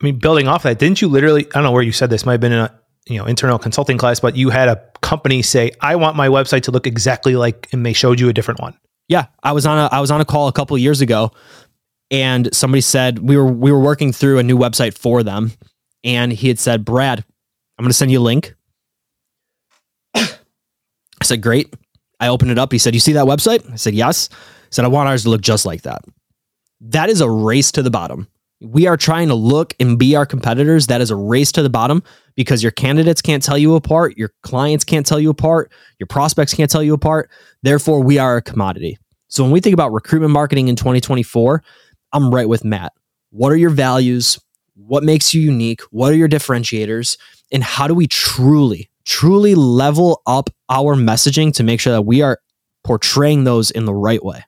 I 0.00 0.04
mean, 0.04 0.18
building 0.18 0.47
off 0.47 0.62
that, 0.64 0.78
didn't 0.78 1.00
you 1.00 1.09
literally? 1.09 1.47
I 1.47 1.49
don't 1.54 1.62
know 1.62 1.73
where 1.73 1.83
you 1.83 1.92
said 1.92 2.11
this. 2.11 2.26
Might 2.26 2.33
have 2.33 2.40
been 2.40 2.52
in 2.52 2.59
a 2.59 2.80
you 3.09 3.18
know 3.18 3.25
internal 3.25 3.59
consulting 3.59 3.99
class, 3.99 4.21
but 4.21 4.37
you 4.37 4.50
had 4.50 4.68
a 4.68 4.83
company 5.00 5.40
say, 5.42 5.73
"I 5.80 5.97
want 5.97 6.16
my 6.16 6.28
website 6.28 6.62
to 6.64 6.71
look 6.71 6.87
exactly 6.87 7.37
like," 7.37 7.68
and 7.73 7.87
they 7.87 7.92
showed 7.92 8.21
you 8.21 8.28
a 8.28 8.33
different 8.33 8.61
one. 8.61 8.76
Yeah, 9.09 9.26
I 9.42 9.52
was 9.52 9.64
on 9.64 9.78
a 9.78 9.88
I 9.90 10.00
was 10.00 10.11
on 10.11 10.21
a 10.21 10.25
call 10.25 10.49
a 10.49 10.52
couple 10.52 10.76
years 10.76 11.00
ago, 11.00 11.30
and 12.11 12.54
somebody 12.54 12.80
said 12.80 13.21
we 13.21 13.37
were 13.37 13.50
we 13.50 13.73
were 13.73 13.80
working 13.80 14.12
through 14.12 14.38
a 14.38 14.42
new 14.42 14.59
website 14.59 14.99
for 14.99 15.23
them, 15.23 15.52
and 16.04 16.33
he 16.33 16.49
had 16.49 16.59
said, 16.59 16.85
"Brad, 16.85 17.25
I'm 17.78 17.85
going 17.85 17.90
to 17.90 17.95
send 17.95 18.11
you 18.11 18.21
a 18.21 18.23
link." 18.23 18.56
I 21.20 21.25
said, 21.25 21.42
"Great." 21.42 21.75
I 22.20 22.28
opened 22.28 22.50
it 22.50 22.58
up. 22.58 22.73
He 22.73 22.78
said, 22.78 22.94
"You 22.94 23.00
see 23.00 23.12
that 23.12 23.26
website?" 23.26 23.70
I 23.73 23.76
said, 23.76 23.94
"Yes." 23.94 24.28
He 24.30 24.37
said, 24.70 24.85
"I 24.85 24.88
want 24.88 25.08
ours 25.08 25.25
to 25.25 25.30
look 25.30 25.42
just 25.42 25.66
like 25.66 25.82
that." 25.82 26.02
That 26.80 27.08
is 27.08 27.20
a 27.20 27.30
race 27.30 27.73
to 27.73 27.82
the 27.82 27.90
bottom. 27.90 28.28
We 28.61 28.87
are 28.87 28.96
trying 28.96 29.28
to 29.28 29.35
look 29.35 29.75
and 29.78 29.99
be 29.99 30.16
our 30.16 30.25
competitors. 30.25 30.87
That 30.87 31.02
is 31.02 31.11
a 31.11 31.16
race 31.16 31.52
to 31.52 31.62
the 31.62 31.70
bottom 31.70 32.02
because 32.37 32.62
your 32.62 32.73
candidates 32.73 33.20
can't 33.20 33.42
tell 33.42 33.58
you 33.58 33.75
apart, 33.75 34.16
your 34.16 34.32
clients 34.42 34.85
can't 34.85 35.04
tell 35.04 35.20
you 35.20 35.28
apart, 35.28 35.70
your 35.99 36.06
prospects 36.06 36.54
can't 36.54 36.70
tell 36.70 36.82
you 36.82 36.94
apart. 36.94 37.30
Therefore, 37.62 38.02
we 38.02 38.18
are 38.18 38.37
a 38.37 38.42
commodity. 38.42 38.99
So 39.28 39.42
when 39.42 39.52
we 39.52 39.61
think 39.61 39.75
about 39.75 39.92
recruitment 39.92 40.32
marketing 40.32 40.68
in 40.68 40.76
2024, 40.76 41.62
I'm 42.12 42.35
right 42.35 42.49
with 42.49 42.64
Matt. 42.64 42.92
What 43.30 43.52
are 43.52 43.56
your 43.56 43.70
values? 43.70 44.38
What 44.75 45.04
makes 45.04 45.35
you 45.35 45.42
unique? 45.42 45.82
What 45.90 46.12
are 46.12 46.16
your 46.16 46.28
differentiators? 46.28 47.18
And 47.52 47.62
how 47.62 47.87
do 47.88 47.94
we 47.94 48.06
truly, 48.06 48.88
truly 49.07 49.55
level 49.55 50.23
up 50.27 50.51
our 50.69 50.95
messaging 50.95 51.53
to 51.55 51.63
make 51.63 51.81
sure 51.81 51.93
that 51.93 52.03
we 52.03 52.23
are 52.23 52.39
portraying 52.85 53.45
those 53.45 53.71
in 53.71 53.85
the 53.85 53.95
right 53.95 54.23
way? 54.25 54.45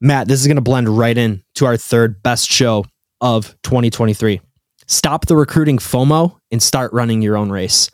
Matt, 0.00 0.28
this 0.28 0.40
is 0.40 0.46
going 0.46 0.56
to 0.56 0.62
blend 0.62 0.88
right 0.88 1.16
in 1.16 1.42
to 1.56 1.66
our 1.66 1.76
third 1.76 2.22
best 2.22 2.50
show 2.50 2.84
of 3.20 3.56
2023. 3.62 4.40
Stop 4.86 5.26
the 5.26 5.36
recruiting 5.36 5.78
FOMO 5.78 6.38
and 6.50 6.62
start 6.62 6.92
running 6.92 7.22
your 7.22 7.36
own 7.36 7.50
race. 7.50 7.90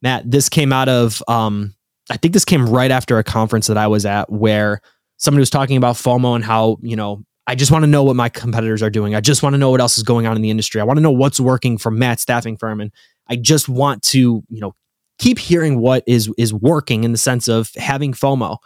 Matt, 0.00 0.30
this 0.30 0.48
came 0.48 0.72
out 0.72 0.88
of, 0.88 1.22
um, 1.28 1.74
I 2.10 2.16
think 2.16 2.34
this 2.34 2.44
came 2.44 2.68
right 2.68 2.90
after 2.90 3.18
a 3.18 3.24
conference 3.24 3.66
that 3.66 3.76
I 3.76 3.88
was 3.88 4.06
at 4.06 4.30
where 4.30 4.80
somebody 5.18 5.40
was 5.40 5.50
talking 5.50 5.76
about 5.76 5.96
FOMO 5.96 6.34
and 6.34 6.44
how, 6.44 6.78
you 6.80 6.96
know, 6.96 7.24
I 7.46 7.56
just 7.56 7.72
want 7.72 7.82
to 7.82 7.88
know 7.88 8.04
what 8.04 8.16
my 8.16 8.28
competitors 8.28 8.82
are 8.82 8.90
doing. 8.90 9.14
I 9.14 9.20
just 9.20 9.42
want 9.42 9.54
to 9.54 9.58
know 9.58 9.70
what 9.70 9.80
else 9.80 9.98
is 9.98 10.04
going 10.04 10.26
on 10.26 10.36
in 10.36 10.42
the 10.42 10.50
industry. 10.50 10.80
I 10.80 10.84
want 10.84 10.98
to 10.98 11.02
know 11.02 11.10
what's 11.10 11.40
working 11.40 11.78
for 11.78 11.90
Matt's 11.90 12.22
staffing 12.22 12.56
firm. 12.56 12.80
And 12.80 12.92
I 13.30 13.36
just 13.36 13.68
want 13.68 14.02
to, 14.04 14.42
you 14.48 14.60
know, 14.60 14.74
keep 15.18 15.38
hearing 15.38 15.78
what 15.78 16.02
is 16.06 16.30
is 16.36 16.52
working 16.52 17.04
in 17.04 17.12
the 17.12 17.18
sense 17.18 17.46
of 17.46 17.70
having 17.76 18.12
FOMO. 18.12 18.58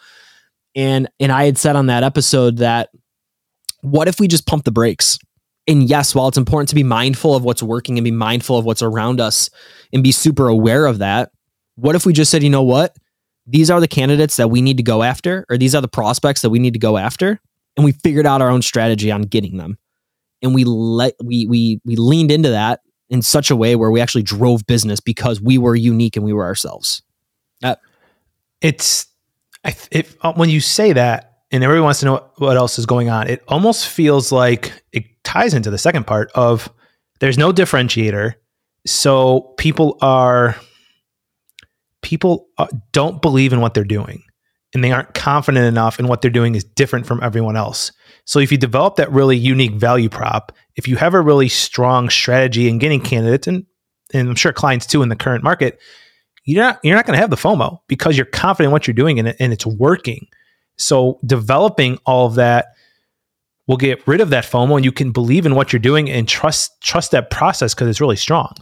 And 0.74 1.08
and 1.20 1.30
I 1.30 1.44
had 1.44 1.58
said 1.58 1.76
on 1.76 1.86
that 1.86 2.02
episode 2.02 2.58
that 2.58 2.88
what 3.82 4.08
if 4.08 4.18
we 4.18 4.26
just 4.26 4.46
pump 4.46 4.64
the 4.64 4.72
brakes? 4.72 5.18
And 5.66 5.88
yes, 5.88 6.14
while 6.14 6.28
it's 6.28 6.38
important 6.38 6.68
to 6.70 6.74
be 6.74 6.82
mindful 6.82 7.34
of 7.34 7.44
what's 7.44 7.62
working 7.62 7.98
and 7.98 8.04
be 8.04 8.10
mindful 8.10 8.58
of 8.58 8.64
what's 8.64 8.82
around 8.82 9.20
us 9.20 9.50
and 9.92 10.02
be 10.02 10.12
super 10.12 10.48
aware 10.48 10.86
of 10.86 10.98
that, 10.98 11.30
what 11.76 11.94
if 11.94 12.06
we 12.06 12.12
just 12.12 12.30
said, 12.30 12.42
you 12.42 12.50
know 12.50 12.62
what? 12.62 12.96
These 13.46 13.70
are 13.70 13.80
the 13.80 13.88
candidates 13.88 14.36
that 14.36 14.48
we 14.48 14.62
need 14.62 14.78
to 14.78 14.82
go 14.82 15.02
after, 15.02 15.44
or 15.50 15.58
these 15.58 15.74
are 15.74 15.82
the 15.82 15.88
prospects 15.88 16.42
that 16.42 16.50
we 16.50 16.58
need 16.58 16.72
to 16.72 16.78
go 16.78 16.96
after. 16.96 17.40
And 17.76 17.84
we 17.84 17.92
figured 17.92 18.26
out 18.26 18.40
our 18.40 18.50
own 18.50 18.62
strategy 18.62 19.10
on 19.10 19.22
getting 19.22 19.56
them. 19.56 19.78
And 20.42 20.54
we 20.54 20.64
let 20.64 21.14
we 21.22 21.46
we 21.46 21.80
we 21.84 21.96
leaned 21.96 22.30
into 22.30 22.50
that 22.50 22.80
in 23.10 23.22
such 23.22 23.50
a 23.50 23.56
way 23.56 23.76
where 23.76 23.90
we 23.90 24.00
actually 24.00 24.22
drove 24.22 24.66
business 24.66 25.00
because 25.00 25.40
we 25.40 25.58
were 25.58 25.74
unique 25.74 26.16
and 26.16 26.24
we 26.24 26.32
were 26.32 26.44
ourselves. 26.44 27.02
Uh, 27.62 27.76
it's 28.60 29.06
if 29.90 30.16
uh, 30.22 30.32
when 30.34 30.48
you 30.48 30.60
say 30.60 30.92
that, 30.92 31.30
and 31.50 31.62
everyone 31.62 31.84
wants 31.84 32.00
to 32.00 32.06
know 32.06 32.30
what 32.36 32.56
else 32.56 32.78
is 32.78 32.86
going 32.86 33.08
on, 33.08 33.28
it 33.28 33.42
almost 33.48 33.88
feels 33.88 34.32
like 34.32 34.72
it 34.92 35.04
ties 35.22 35.54
into 35.54 35.70
the 35.70 35.78
second 35.78 36.06
part 36.06 36.30
of 36.34 36.68
there's 37.20 37.38
no 37.38 37.52
differentiator, 37.52 38.34
so 38.86 39.54
people 39.56 39.96
are 40.00 40.56
people 42.02 42.48
uh, 42.58 42.66
don't 42.92 43.22
believe 43.22 43.52
in 43.52 43.60
what 43.60 43.74
they're 43.74 43.84
doing, 43.84 44.22
and 44.74 44.82
they 44.82 44.90
aren't 44.90 45.14
confident 45.14 45.66
enough 45.66 45.98
in 45.98 46.08
what 46.08 46.20
they're 46.20 46.30
doing 46.30 46.56
is 46.56 46.64
different 46.64 47.06
from 47.06 47.22
everyone 47.22 47.56
else. 47.56 47.92
So 48.24 48.40
if 48.40 48.50
you 48.50 48.58
develop 48.58 48.96
that 48.96 49.12
really 49.12 49.36
unique 49.36 49.74
value 49.74 50.08
prop, 50.08 50.52
if 50.76 50.88
you 50.88 50.96
have 50.96 51.14
a 51.14 51.20
really 51.20 51.48
strong 51.48 52.10
strategy 52.10 52.68
in 52.68 52.78
getting 52.78 53.00
candidates 53.00 53.46
and 53.46 53.64
and 54.12 54.28
I'm 54.28 54.34
sure 54.34 54.52
clients 54.52 54.86
too 54.86 55.02
in 55.02 55.08
the 55.08 55.16
current 55.16 55.42
market, 55.42 55.80
you're 56.44 56.62
not 56.62 56.80
you're 56.82 56.96
not 56.96 57.06
going 57.06 57.16
to 57.16 57.20
have 57.20 57.30
the 57.30 57.36
FOMO 57.36 57.78
because 57.88 58.16
you're 58.16 58.26
confident 58.26 58.68
in 58.68 58.72
what 58.72 58.86
you're 58.86 58.94
doing 58.94 59.18
and, 59.18 59.34
and 59.38 59.52
it's 59.52 59.66
working. 59.66 60.26
So 60.76 61.18
developing 61.24 61.98
all 62.04 62.26
of 62.26 62.34
that 62.34 62.66
will 63.66 63.76
get 63.76 64.06
rid 64.06 64.20
of 64.20 64.30
that 64.30 64.44
FOMO 64.44 64.76
and 64.76 64.84
you 64.84 64.92
can 64.92 65.10
believe 65.10 65.46
in 65.46 65.54
what 65.54 65.72
you're 65.72 65.80
doing 65.80 66.10
and 66.10 66.28
trust 66.28 66.80
trust 66.82 67.12
that 67.12 67.30
process 67.30 67.74
because 67.74 67.88
it's 67.88 68.00
really 68.00 68.16
strong. 68.16 68.52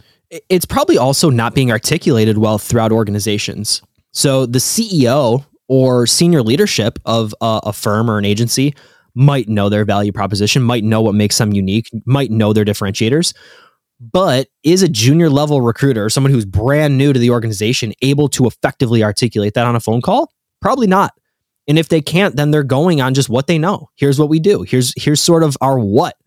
It's 0.49 0.65
probably 0.65 0.97
also 0.97 1.29
not 1.29 1.53
being 1.53 1.71
articulated 1.71 2.37
well 2.37 2.57
throughout 2.57 2.91
organizations. 2.91 3.81
So 4.11 4.45
the 4.45 4.59
CEO 4.59 5.45
or 5.67 6.05
senior 6.05 6.41
leadership 6.41 6.99
of 7.05 7.33
a, 7.41 7.61
a 7.65 7.73
firm 7.73 8.09
or 8.09 8.17
an 8.17 8.25
agency 8.25 8.73
might 9.15 9.47
know 9.47 9.69
their 9.69 9.85
value 9.85 10.11
proposition, 10.11 10.61
might 10.61 10.83
know 10.83 11.01
what 11.01 11.15
makes 11.15 11.37
them 11.37 11.53
unique, 11.53 11.89
might 12.05 12.31
know 12.31 12.51
their 12.51 12.65
differentiators, 12.65 13.33
but 13.99 14.47
is 14.63 14.81
a 14.81 14.89
junior 14.89 15.29
level 15.29 15.61
recruiter, 15.61 16.09
someone 16.09 16.31
who's 16.31 16.45
brand 16.45 16.97
new 16.97 17.13
to 17.13 17.19
the 17.19 17.29
organization, 17.29 17.93
able 18.01 18.27
to 18.29 18.47
effectively 18.47 19.03
articulate 19.03 19.53
that 19.53 19.65
on 19.65 19.75
a 19.75 19.79
phone 19.79 20.01
call? 20.01 20.31
Probably 20.61 20.87
not. 20.87 21.13
And 21.67 21.79
if 21.79 21.89
they 21.89 22.01
can't, 22.01 22.35
then 22.35 22.51
they're 22.51 22.63
going 22.63 23.01
on 23.01 23.13
just 23.13 23.29
what 23.29 23.47
they 23.47 23.57
know. 23.57 23.89
Here's 23.95 24.19
what 24.19 24.29
we 24.29 24.39
do. 24.39 24.63
Here's 24.63 24.93
here's 24.97 25.21
sort 25.21 25.43
of 25.43 25.55
our 25.61 25.79
what. 25.79 26.17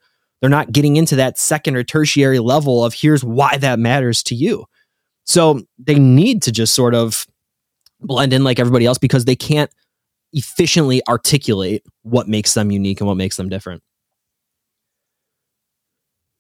They're 0.41 0.51
not 0.51 0.73
getting 0.73 0.97
into 0.97 1.17
that 1.17 1.39
second 1.39 1.77
or 1.77 1.83
tertiary 1.83 2.39
level 2.39 2.85
of 2.85 2.95
here's 2.95 3.25
why 3.25 3.57
that 3.59 3.79
matters 3.79 4.23
to 4.25 4.35
you. 4.35 4.67
So 5.25 5.63
they 5.79 5.99
need 5.99 6.43
to 6.43 6.53
just 6.53 6.73
sort 6.73 6.95
of 6.95 7.27
blend 8.01 8.33
in 8.33 8.45
like 8.45 8.59
everybody 8.59 8.87
else 8.87 8.99
because 8.99 9.25
they 9.25 9.37
can't 9.37 9.71
efficiently 10.33 11.03
articulate 11.09 11.85
what 12.03 12.29
makes 12.29 12.55
them 12.55 12.71
unique 12.71 13.01
and 13.01 13.09
what 13.09 13.17
makes 13.17 13.37
them 13.37 13.49
different. 13.49 13.83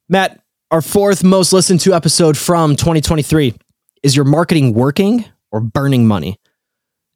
Matt, 0.09 0.41
our 0.71 0.83
fourth 0.83 1.25
most 1.25 1.53
listened 1.53 1.81
to 1.81 1.95
episode 1.95 2.37
from 2.37 2.77
2023 2.77 3.55
is 4.03 4.15
your 4.15 4.25
marketing 4.25 4.75
working 4.75 5.25
or 5.51 5.61
burning 5.61 6.07
money? 6.07 6.39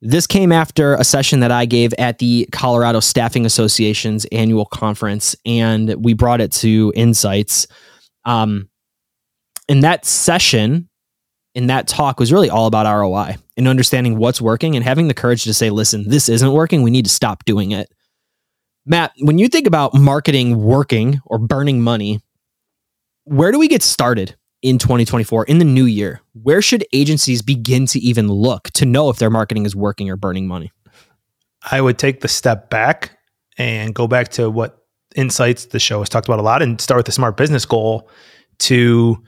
This 0.03 0.27
came 0.27 0.51
after 0.51 0.95
a 0.95 1.05
session 1.05 1.41
that 1.41 1.53
I 1.53 1.67
gave 1.67 1.93
at 1.99 2.19
the 2.19 2.49
Colorado 2.53 3.01
Staffing 3.01 3.45
Association's 3.45 4.25
annual 4.27 4.65
conference, 4.65 5.37
and 5.45 5.95
we 6.03 6.15
brought 6.15 6.41
it 6.41 6.53
to 6.53 6.91
Insights. 6.97 7.67
Um, 8.25 8.71
in 9.69 9.81
that 9.81 10.07
session, 10.07 10.89
in 11.55 11.67
that 11.67 11.87
talk, 11.87 12.19
was 12.19 12.33
really 12.33 12.49
all 12.49 12.67
about 12.67 12.91
ROI 12.91 13.37
and 13.61 13.69
understanding 13.69 14.17
what's 14.17 14.41
working 14.41 14.75
and 14.75 14.83
having 14.83 15.07
the 15.07 15.15
courage 15.15 15.45
to 15.45 15.53
say, 15.53 15.69
listen, 15.69 16.09
this 16.09 16.31
isn't 16.31 16.53
working. 16.53 16.83
We 16.83 16.91
need 16.91 17.05
to 17.05 17.11
stop 17.11 17.45
doing 17.45 17.73
it. 17.73 17.93
Matt, 18.87 19.13
when 19.19 19.37
you 19.37 19.49
think 19.49 19.67
about 19.67 19.93
marketing 19.93 20.63
working 20.63 21.21
or 21.27 21.39
burning 21.39 21.83
money, 21.83 22.21
where 23.25 23.53
do 23.53 23.59
we 23.59 23.69
get 23.69 23.83
started 23.83 24.35
in 24.63 24.79
2024 24.79 25.45
in 25.45 25.59
the 25.59 25.67
new 25.67 25.85
year? 25.85 26.23
Where 26.33 26.63
should 26.63 26.87
agencies 26.95 27.43
begin 27.43 27.85
to 27.89 27.99
even 27.99 28.29
look 28.29 28.71
to 28.71 28.87
know 28.87 29.11
if 29.11 29.19
their 29.19 29.29
marketing 29.29 29.67
is 29.67 29.77
working 29.77 30.09
or 30.09 30.17
burning 30.17 30.49
money? 30.49 30.73
I 31.71 31.83
would 31.83 31.99
take 31.99 32.23
the 32.23 32.29
step 32.29 32.71
back 32.71 33.19
and 33.59 33.95
go 33.95 34.09
back 34.09 34.29
to 34.29 34.49
what 34.49 34.79
insights 35.17 35.67
the 35.67 35.79
show 35.79 35.99
has 35.99 36.09
talked 36.09 36.27
about 36.29 36.39
a 36.39 36.43
lot 36.43 36.63
and 36.63 36.81
start 36.81 36.97
with 36.97 37.07
the 37.07 37.13
smart 37.13 37.37
business 37.37 37.67
goal 37.67 38.09
to 38.61 39.23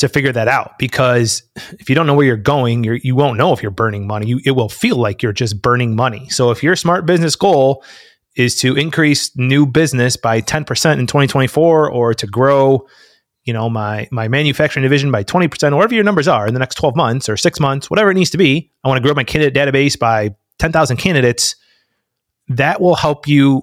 to 0.00 0.08
figure 0.08 0.32
that 0.32 0.48
out 0.48 0.78
because 0.78 1.42
if 1.78 1.88
you 1.88 1.94
don't 1.94 2.06
know 2.06 2.14
where 2.14 2.26
you're 2.26 2.36
going 2.36 2.84
you're, 2.84 2.96
you 2.96 3.14
won't 3.14 3.38
know 3.38 3.52
if 3.52 3.62
you're 3.62 3.70
burning 3.70 4.06
money. 4.06 4.26
You, 4.26 4.40
it 4.44 4.52
will 4.52 4.68
feel 4.68 4.96
like 4.96 5.22
you're 5.22 5.32
just 5.32 5.62
burning 5.62 5.96
money. 5.96 6.28
So 6.28 6.50
if 6.50 6.62
your 6.62 6.76
smart 6.76 7.06
business 7.06 7.36
goal 7.36 7.84
is 8.36 8.56
to 8.60 8.76
increase 8.76 9.36
new 9.36 9.66
business 9.66 10.16
by 10.16 10.40
10% 10.40 10.60
in 10.98 11.06
2024 11.06 11.90
or 11.90 12.14
to 12.14 12.26
grow 12.26 12.86
you 13.44 13.52
know 13.52 13.70
my 13.70 14.06
my 14.10 14.28
manufacturing 14.28 14.82
division 14.82 15.10
by 15.10 15.24
20% 15.24 15.72
or 15.72 15.76
whatever 15.76 15.94
your 15.94 16.04
numbers 16.04 16.28
are 16.28 16.46
in 16.46 16.54
the 16.54 16.60
next 16.60 16.74
12 16.74 16.94
months 16.94 17.28
or 17.28 17.36
6 17.36 17.60
months 17.60 17.88
whatever 17.88 18.10
it 18.10 18.14
needs 18.14 18.30
to 18.30 18.38
be 18.38 18.70
i 18.84 18.88
want 18.88 18.98
to 18.98 19.02
grow 19.02 19.14
my 19.14 19.24
candidate 19.24 19.54
database 19.54 19.98
by 19.98 20.34
10,000 20.58 20.98
candidates 20.98 21.56
that 22.48 22.80
will 22.80 22.94
help 22.94 23.26
you 23.26 23.62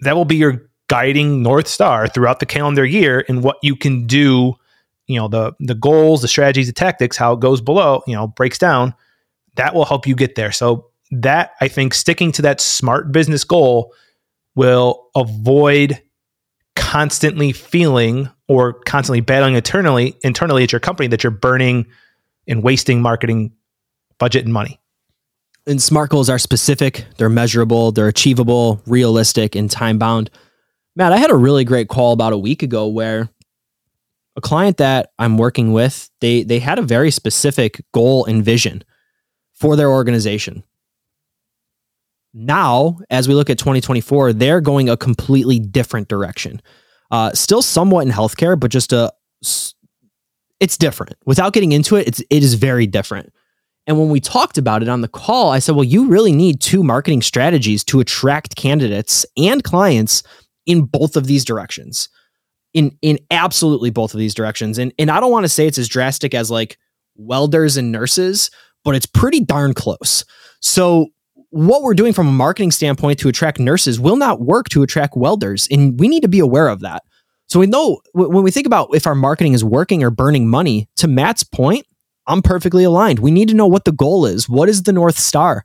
that 0.00 0.16
will 0.16 0.24
be 0.24 0.36
your 0.36 0.70
guiding 0.88 1.42
north 1.42 1.68
star 1.68 2.08
throughout 2.08 2.40
the 2.40 2.46
calendar 2.46 2.84
year 2.84 3.20
in 3.20 3.42
what 3.42 3.58
you 3.62 3.76
can 3.76 4.06
do 4.06 4.54
you 5.06 5.18
know 5.18 5.28
the 5.28 5.52
the 5.60 5.74
goals 5.74 6.22
the 6.22 6.28
strategies 6.28 6.66
the 6.66 6.72
tactics 6.72 7.16
how 7.16 7.32
it 7.32 7.40
goes 7.40 7.60
below 7.60 8.02
you 8.06 8.14
know 8.14 8.26
breaks 8.26 8.58
down 8.58 8.94
that 9.56 9.74
will 9.74 9.84
help 9.84 10.06
you 10.06 10.14
get 10.14 10.34
there 10.34 10.52
so 10.52 10.88
that 11.10 11.52
i 11.60 11.68
think 11.68 11.94
sticking 11.94 12.32
to 12.32 12.42
that 12.42 12.60
smart 12.60 13.12
business 13.12 13.44
goal 13.44 13.94
will 14.54 15.08
avoid 15.14 16.00
constantly 16.76 17.52
feeling 17.52 18.28
or 18.48 18.72
constantly 18.72 19.20
battling 19.20 19.54
internally 19.54 20.16
internally 20.22 20.62
at 20.62 20.72
your 20.72 20.80
company 20.80 21.06
that 21.06 21.22
you're 21.22 21.30
burning 21.30 21.86
and 22.46 22.62
wasting 22.62 23.00
marketing 23.00 23.52
budget 24.18 24.44
and 24.44 24.52
money. 24.52 24.78
And 25.66 25.80
SMART 25.80 26.10
goals 26.10 26.28
are 26.28 26.38
specific, 26.38 27.06
they're 27.18 27.28
measurable, 27.28 27.92
they're 27.92 28.08
achievable, 28.08 28.82
realistic, 28.86 29.54
and 29.54 29.70
time 29.70 29.98
bound. 29.98 30.28
Matt, 30.96 31.12
I 31.12 31.18
had 31.18 31.30
a 31.30 31.36
really 31.36 31.64
great 31.64 31.88
call 31.88 32.12
about 32.12 32.32
a 32.32 32.38
week 32.38 32.62
ago 32.62 32.88
where 32.88 33.28
a 34.36 34.40
client 34.40 34.78
that 34.78 35.10
I'm 35.18 35.38
working 35.38 35.72
with, 35.72 36.10
they 36.20 36.42
they 36.42 36.58
had 36.58 36.78
a 36.78 36.82
very 36.82 37.10
specific 37.10 37.84
goal 37.92 38.24
and 38.24 38.44
vision 38.44 38.82
for 39.52 39.76
their 39.76 39.90
organization. 39.90 40.62
Now, 42.34 42.98
as 43.10 43.28
we 43.28 43.34
look 43.34 43.50
at 43.50 43.58
2024, 43.58 44.32
they're 44.32 44.62
going 44.62 44.88
a 44.88 44.96
completely 44.96 45.58
different 45.58 46.08
direction. 46.08 46.62
Uh, 47.10 47.30
still 47.32 47.60
somewhat 47.60 48.06
in 48.06 48.12
healthcare, 48.12 48.58
but 48.58 48.70
just 48.70 48.92
a 48.92 49.12
it's 50.60 50.78
different. 50.78 51.16
Without 51.26 51.52
getting 51.52 51.72
into 51.72 51.96
it, 51.96 52.06
it's 52.06 52.20
it 52.30 52.42
is 52.42 52.54
very 52.54 52.86
different. 52.86 53.32
And 53.86 53.98
when 53.98 54.10
we 54.10 54.20
talked 54.20 54.58
about 54.58 54.82
it 54.82 54.88
on 54.88 55.00
the 55.00 55.08
call, 55.08 55.50
I 55.50 55.58
said, 55.58 55.74
well, 55.74 55.84
you 55.84 56.06
really 56.06 56.32
need 56.32 56.60
two 56.60 56.84
marketing 56.84 57.20
strategies 57.20 57.82
to 57.84 57.98
attract 57.98 58.54
candidates 58.54 59.26
and 59.36 59.64
clients 59.64 60.22
in 60.66 60.84
both 60.84 61.16
of 61.16 61.26
these 61.26 61.44
directions. 61.44 62.08
In 62.74 62.96
in 63.02 63.18
absolutely 63.30 63.90
both 63.90 64.14
of 64.14 64.18
these 64.18 64.34
directions. 64.34 64.78
And 64.78 64.92
and 64.98 65.10
I 65.10 65.20
don't 65.20 65.30
want 65.30 65.44
to 65.44 65.48
say 65.48 65.66
it's 65.66 65.78
as 65.78 65.88
drastic 65.88 66.34
as 66.34 66.50
like 66.50 66.78
welders 67.16 67.76
and 67.76 67.92
nurses, 67.92 68.50
but 68.84 68.94
it's 68.94 69.06
pretty 69.06 69.40
darn 69.40 69.74
close. 69.74 70.24
So 70.60 71.08
what 71.50 71.82
we're 71.82 71.92
doing 71.92 72.14
from 72.14 72.28
a 72.28 72.32
marketing 72.32 72.70
standpoint 72.70 73.18
to 73.18 73.28
attract 73.28 73.58
nurses 73.58 74.00
will 74.00 74.16
not 74.16 74.40
work 74.40 74.70
to 74.70 74.82
attract 74.82 75.16
welders. 75.16 75.68
And 75.70 76.00
we 76.00 76.08
need 76.08 76.22
to 76.22 76.28
be 76.28 76.38
aware 76.38 76.68
of 76.68 76.80
that. 76.80 77.02
So 77.46 77.60
we 77.60 77.66
know 77.66 78.00
when 78.14 78.42
we 78.42 78.50
think 78.50 78.66
about 78.66 78.94
if 78.94 79.06
our 79.06 79.14
marketing 79.14 79.52
is 79.52 79.62
working 79.62 80.02
or 80.02 80.10
burning 80.10 80.48
money, 80.48 80.88
to 80.96 81.06
Matt's 81.06 81.44
point, 81.44 81.86
I'm 82.26 82.40
perfectly 82.40 82.84
aligned. 82.84 83.18
We 83.18 83.30
need 83.30 83.48
to 83.48 83.54
know 83.54 83.66
what 83.66 83.84
the 83.84 83.92
goal 83.92 84.24
is. 84.24 84.48
What 84.48 84.70
is 84.70 84.84
the 84.84 84.92
North 84.92 85.18
Star? 85.18 85.64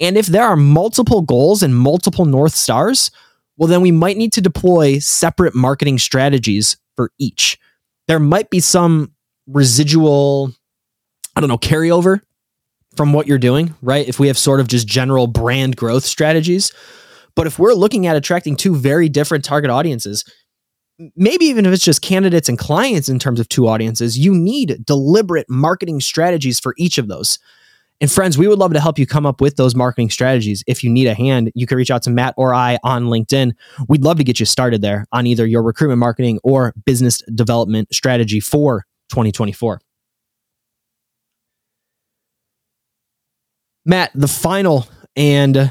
And 0.00 0.16
if 0.16 0.26
there 0.26 0.44
are 0.44 0.56
multiple 0.56 1.22
goals 1.22 1.64
and 1.64 1.74
multiple 1.74 2.26
North 2.26 2.54
Stars, 2.54 3.10
well, 3.56 3.68
then 3.68 3.80
we 3.80 3.92
might 3.92 4.16
need 4.16 4.32
to 4.34 4.40
deploy 4.40 4.98
separate 4.98 5.54
marketing 5.54 5.98
strategies 5.98 6.76
for 6.96 7.12
each. 7.18 7.58
There 8.08 8.20
might 8.20 8.50
be 8.50 8.60
some 8.60 9.12
residual, 9.46 10.52
I 11.36 11.40
don't 11.40 11.48
know, 11.48 11.58
carryover 11.58 12.20
from 12.96 13.12
what 13.12 13.26
you're 13.26 13.38
doing, 13.38 13.74
right? 13.82 14.06
If 14.06 14.18
we 14.18 14.28
have 14.28 14.38
sort 14.38 14.60
of 14.60 14.68
just 14.68 14.86
general 14.86 15.26
brand 15.26 15.76
growth 15.76 16.04
strategies. 16.04 16.72
But 17.34 17.46
if 17.46 17.58
we're 17.58 17.74
looking 17.74 18.06
at 18.06 18.16
attracting 18.16 18.56
two 18.56 18.76
very 18.76 19.08
different 19.08 19.44
target 19.44 19.70
audiences, 19.70 20.24
maybe 21.16 21.46
even 21.46 21.66
if 21.66 21.72
it's 21.72 21.84
just 21.84 22.02
candidates 22.02 22.48
and 22.48 22.58
clients 22.58 23.08
in 23.08 23.18
terms 23.18 23.40
of 23.40 23.48
two 23.48 23.66
audiences, 23.66 24.16
you 24.16 24.34
need 24.34 24.84
deliberate 24.84 25.50
marketing 25.50 26.00
strategies 26.00 26.60
for 26.60 26.74
each 26.78 26.98
of 26.98 27.08
those. 27.08 27.38
And 28.00 28.10
friends, 28.10 28.36
we 28.36 28.48
would 28.48 28.58
love 28.58 28.72
to 28.72 28.80
help 28.80 28.98
you 28.98 29.06
come 29.06 29.24
up 29.24 29.40
with 29.40 29.56
those 29.56 29.74
marketing 29.74 30.10
strategies. 30.10 30.64
If 30.66 30.82
you 30.82 30.90
need 30.90 31.06
a 31.06 31.14
hand, 31.14 31.50
you 31.54 31.66
can 31.66 31.78
reach 31.78 31.90
out 31.90 32.02
to 32.02 32.10
Matt 32.10 32.34
or 32.36 32.52
I 32.54 32.78
on 32.82 33.04
LinkedIn. 33.04 33.52
We'd 33.88 34.02
love 34.02 34.18
to 34.18 34.24
get 34.24 34.40
you 34.40 34.46
started 34.46 34.82
there 34.82 35.06
on 35.12 35.26
either 35.26 35.46
your 35.46 35.62
recruitment 35.62 36.00
marketing 36.00 36.40
or 36.42 36.74
business 36.84 37.22
development 37.34 37.94
strategy 37.94 38.40
for 38.40 38.84
2024. 39.10 39.80
Matt, 43.86 44.10
the 44.14 44.28
final 44.28 44.86
and 45.14 45.70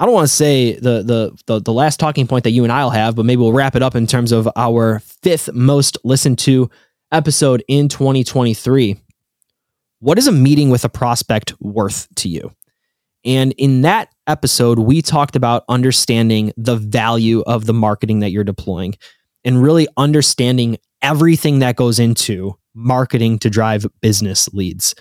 I 0.00 0.04
don't 0.04 0.14
want 0.14 0.28
to 0.28 0.34
say 0.34 0.74
the, 0.74 1.02
the, 1.02 1.36
the 1.46 1.60
the 1.60 1.72
last 1.72 1.98
talking 1.98 2.28
point 2.28 2.44
that 2.44 2.52
you 2.52 2.62
and 2.62 2.72
I'll 2.72 2.90
have, 2.90 3.16
but 3.16 3.24
maybe 3.24 3.40
we'll 3.40 3.52
wrap 3.52 3.74
it 3.74 3.82
up 3.82 3.96
in 3.96 4.06
terms 4.06 4.30
of 4.30 4.48
our 4.54 5.00
fifth 5.00 5.52
most 5.52 5.98
listened 6.04 6.38
to 6.40 6.70
episode 7.10 7.64
in 7.66 7.88
2023. 7.88 8.96
What 10.00 10.18
is 10.18 10.26
a 10.26 10.32
meeting 10.32 10.70
with 10.70 10.84
a 10.84 10.88
prospect 10.88 11.54
worth 11.60 12.06
to 12.16 12.28
you? 12.28 12.52
And 13.24 13.52
in 13.58 13.82
that 13.82 14.14
episode, 14.26 14.78
we 14.78 15.02
talked 15.02 15.34
about 15.34 15.64
understanding 15.68 16.52
the 16.56 16.76
value 16.76 17.42
of 17.46 17.66
the 17.66 17.74
marketing 17.74 18.20
that 18.20 18.30
you're 18.30 18.44
deploying 18.44 18.94
and 19.44 19.62
really 19.62 19.88
understanding 19.96 20.78
everything 21.02 21.58
that 21.58 21.76
goes 21.76 21.98
into 21.98 22.56
marketing 22.74 23.38
to 23.40 23.50
drive 23.50 23.86
business 24.00 24.48
leads. 24.52 24.94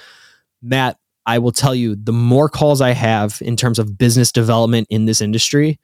Matt, 0.61 0.97
I 1.27 1.39
will 1.39 1.51
tell 1.51 1.75
you 1.75 1.95
the 1.95 2.13
more 2.13 2.49
calls 2.49 2.81
I 2.81 2.91
have 2.91 3.39
in 3.41 3.55
terms 3.55 3.79
of 3.79 3.97
business 3.97 4.31
development 4.31 4.87
in 4.89 5.05
this 5.05 5.21
industry, 5.21 5.79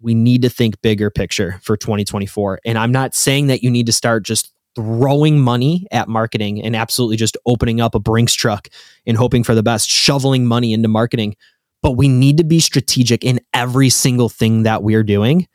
we 0.00 0.14
need 0.14 0.42
to 0.42 0.48
think 0.48 0.80
bigger 0.82 1.10
picture 1.10 1.60
for 1.62 1.76
2024. 1.76 2.60
And 2.64 2.78
I'm 2.78 2.92
not 2.92 3.14
saying 3.14 3.48
that 3.48 3.62
you 3.62 3.70
need 3.70 3.86
to 3.86 3.92
start 3.92 4.24
just 4.24 4.52
throwing 4.78 5.40
money 5.40 5.88
at 5.90 6.06
marketing 6.06 6.62
and 6.62 6.76
absolutely 6.76 7.16
just 7.16 7.36
opening 7.46 7.80
up 7.80 7.96
a 7.96 7.98
Brinks 7.98 8.32
truck 8.32 8.68
and 9.08 9.16
hoping 9.16 9.42
for 9.42 9.56
the 9.56 9.62
best, 9.62 9.90
shoveling 9.90 10.46
money 10.46 10.72
into 10.72 10.86
marketing. 10.86 11.34
But 11.82 11.92
we 11.92 12.06
need 12.06 12.36
to 12.36 12.44
be 12.44 12.60
strategic 12.60 13.24
in 13.24 13.40
every 13.52 13.88
single 13.88 14.28
thing 14.28 14.62
that 14.62 14.84
we're 14.84 15.02
doing. 15.02 15.48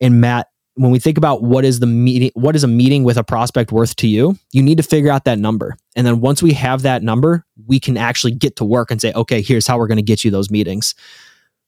And 0.00 0.22
Matt, 0.22 0.48
when 0.76 0.90
we 0.90 0.98
think 0.98 1.18
about 1.18 1.42
what 1.42 1.64
is 1.64 1.80
the 1.80 1.86
meeting 1.86 2.30
what 2.34 2.54
is 2.56 2.64
a 2.64 2.68
meeting 2.68 3.02
with 3.02 3.18
a 3.18 3.24
prospect 3.24 3.72
worth 3.72 3.96
to 3.96 4.06
you 4.06 4.38
you 4.52 4.62
need 4.62 4.76
to 4.76 4.84
figure 4.84 5.10
out 5.10 5.24
that 5.24 5.36
number 5.36 5.76
and 5.96 6.06
then 6.06 6.20
once 6.20 6.40
we 6.40 6.52
have 6.52 6.82
that 6.82 7.02
number 7.02 7.44
we 7.66 7.80
can 7.80 7.96
actually 7.96 8.30
get 8.30 8.54
to 8.54 8.64
work 8.64 8.92
and 8.92 9.00
say 9.00 9.12
okay 9.14 9.42
here's 9.42 9.66
how 9.66 9.76
we're 9.76 9.88
going 9.88 9.96
to 9.96 10.02
get 10.02 10.22
you 10.22 10.30
those 10.30 10.52
meetings 10.52 10.94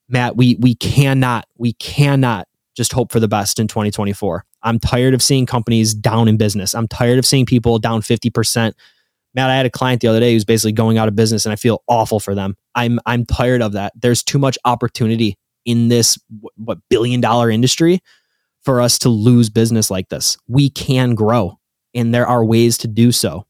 matt 0.09 0.37
we 0.37 0.57
we 0.61 0.77
cannot 0.77 1.45
we 1.59 1.73
cannot 1.73 2.47
just 2.77 2.93
hope 2.93 3.13
for 3.13 3.21
the 3.21 3.29
best 3.29 3.59
in 3.59 3.69
2024 3.69 4.45
i'm 4.63 4.79
tired 4.79 5.15
of 5.15 5.23
seeing 5.23 5.47
companies 5.47 5.95
down 5.95 6.29
in 6.29 6.37
business 6.37 6.75
i'm 6.75 6.89
tired 6.89 7.19
of 7.19 7.27
seeing 7.27 7.47
people 7.47 7.79
down 7.79 8.01
50% 8.01 8.73
matt 9.35 9.51
i 9.51 9.57
had 9.57 9.67
a 9.67 9.71
client 9.71 10.01
the 10.01 10.09
other 10.09 10.21
day 10.21 10.33
who's 10.33 10.45
basically 10.45 10.73
going 10.73 10.99
out 10.99 11.09
of 11.09 11.17
business 11.17 11.47
and 11.47 11.53
i 11.53 11.57
feel 11.57 11.83
awful 11.89 12.21
for 12.21 12.35
them 12.35 12.57
i'm 12.75 12.99
i'm 13.07 13.25
tired 13.25 13.63
of 13.63 13.73
that 13.73 13.93
there's 14.01 14.23
too 14.23 14.39
much 14.39 14.59
opportunity 14.65 15.37
in 15.65 15.89
this 15.89 16.19
what 16.57 16.79
billion 16.89 17.21
dollar 17.21 17.51
industry 17.51 18.01
for 18.63 18.81
us 18.81 18.99
to 19.01 19.09
lose 19.09 19.49
business 19.51 19.91
like 19.91 20.09
this. 20.09 20.37
We 20.49 20.71
can 20.71 21.15
grow, 21.15 21.59
and 21.95 22.15
there 22.15 22.27
are 22.27 22.45
ways 22.45 22.79
to 22.79 22.89
do 22.89 23.13
so. 23.13 23.47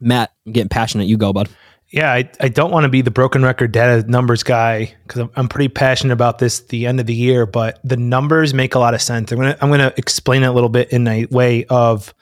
Matt, 0.00 0.32
I'm 0.46 0.52
getting 0.52 0.68
passionate. 0.68 1.08
You 1.08 1.16
go, 1.16 1.32
bud. 1.32 1.48
Yeah, 1.90 2.12
I, 2.12 2.30
I 2.38 2.48
don't 2.48 2.70
want 2.70 2.84
to 2.84 2.88
be 2.88 3.02
the 3.02 3.10
broken 3.10 3.42
record 3.42 3.72
data 3.72 4.08
numbers 4.08 4.44
guy 4.44 4.94
because 5.02 5.22
I'm, 5.22 5.30
I'm 5.34 5.48
pretty 5.48 5.68
passionate 5.68 6.12
about 6.12 6.38
this 6.38 6.60
the 6.60 6.86
end 6.86 7.00
of 7.00 7.06
the 7.06 7.14
year, 7.14 7.46
but 7.46 7.80
the 7.82 7.96
numbers 7.96 8.54
make 8.54 8.76
a 8.76 8.78
lot 8.78 8.94
of 8.94 9.02
sense. 9.02 9.32
I'm 9.32 9.38
gonna 9.38 9.58
I'm 9.60 9.70
gonna 9.70 9.92
explain 9.96 10.44
it 10.44 10.46
a 10.46 10.52
little 10.52 10.68
bit 10.68 10.90
in 10.92 11.08
a 11.08 11.26
way 11.26 11.64
of, 11.64 12.14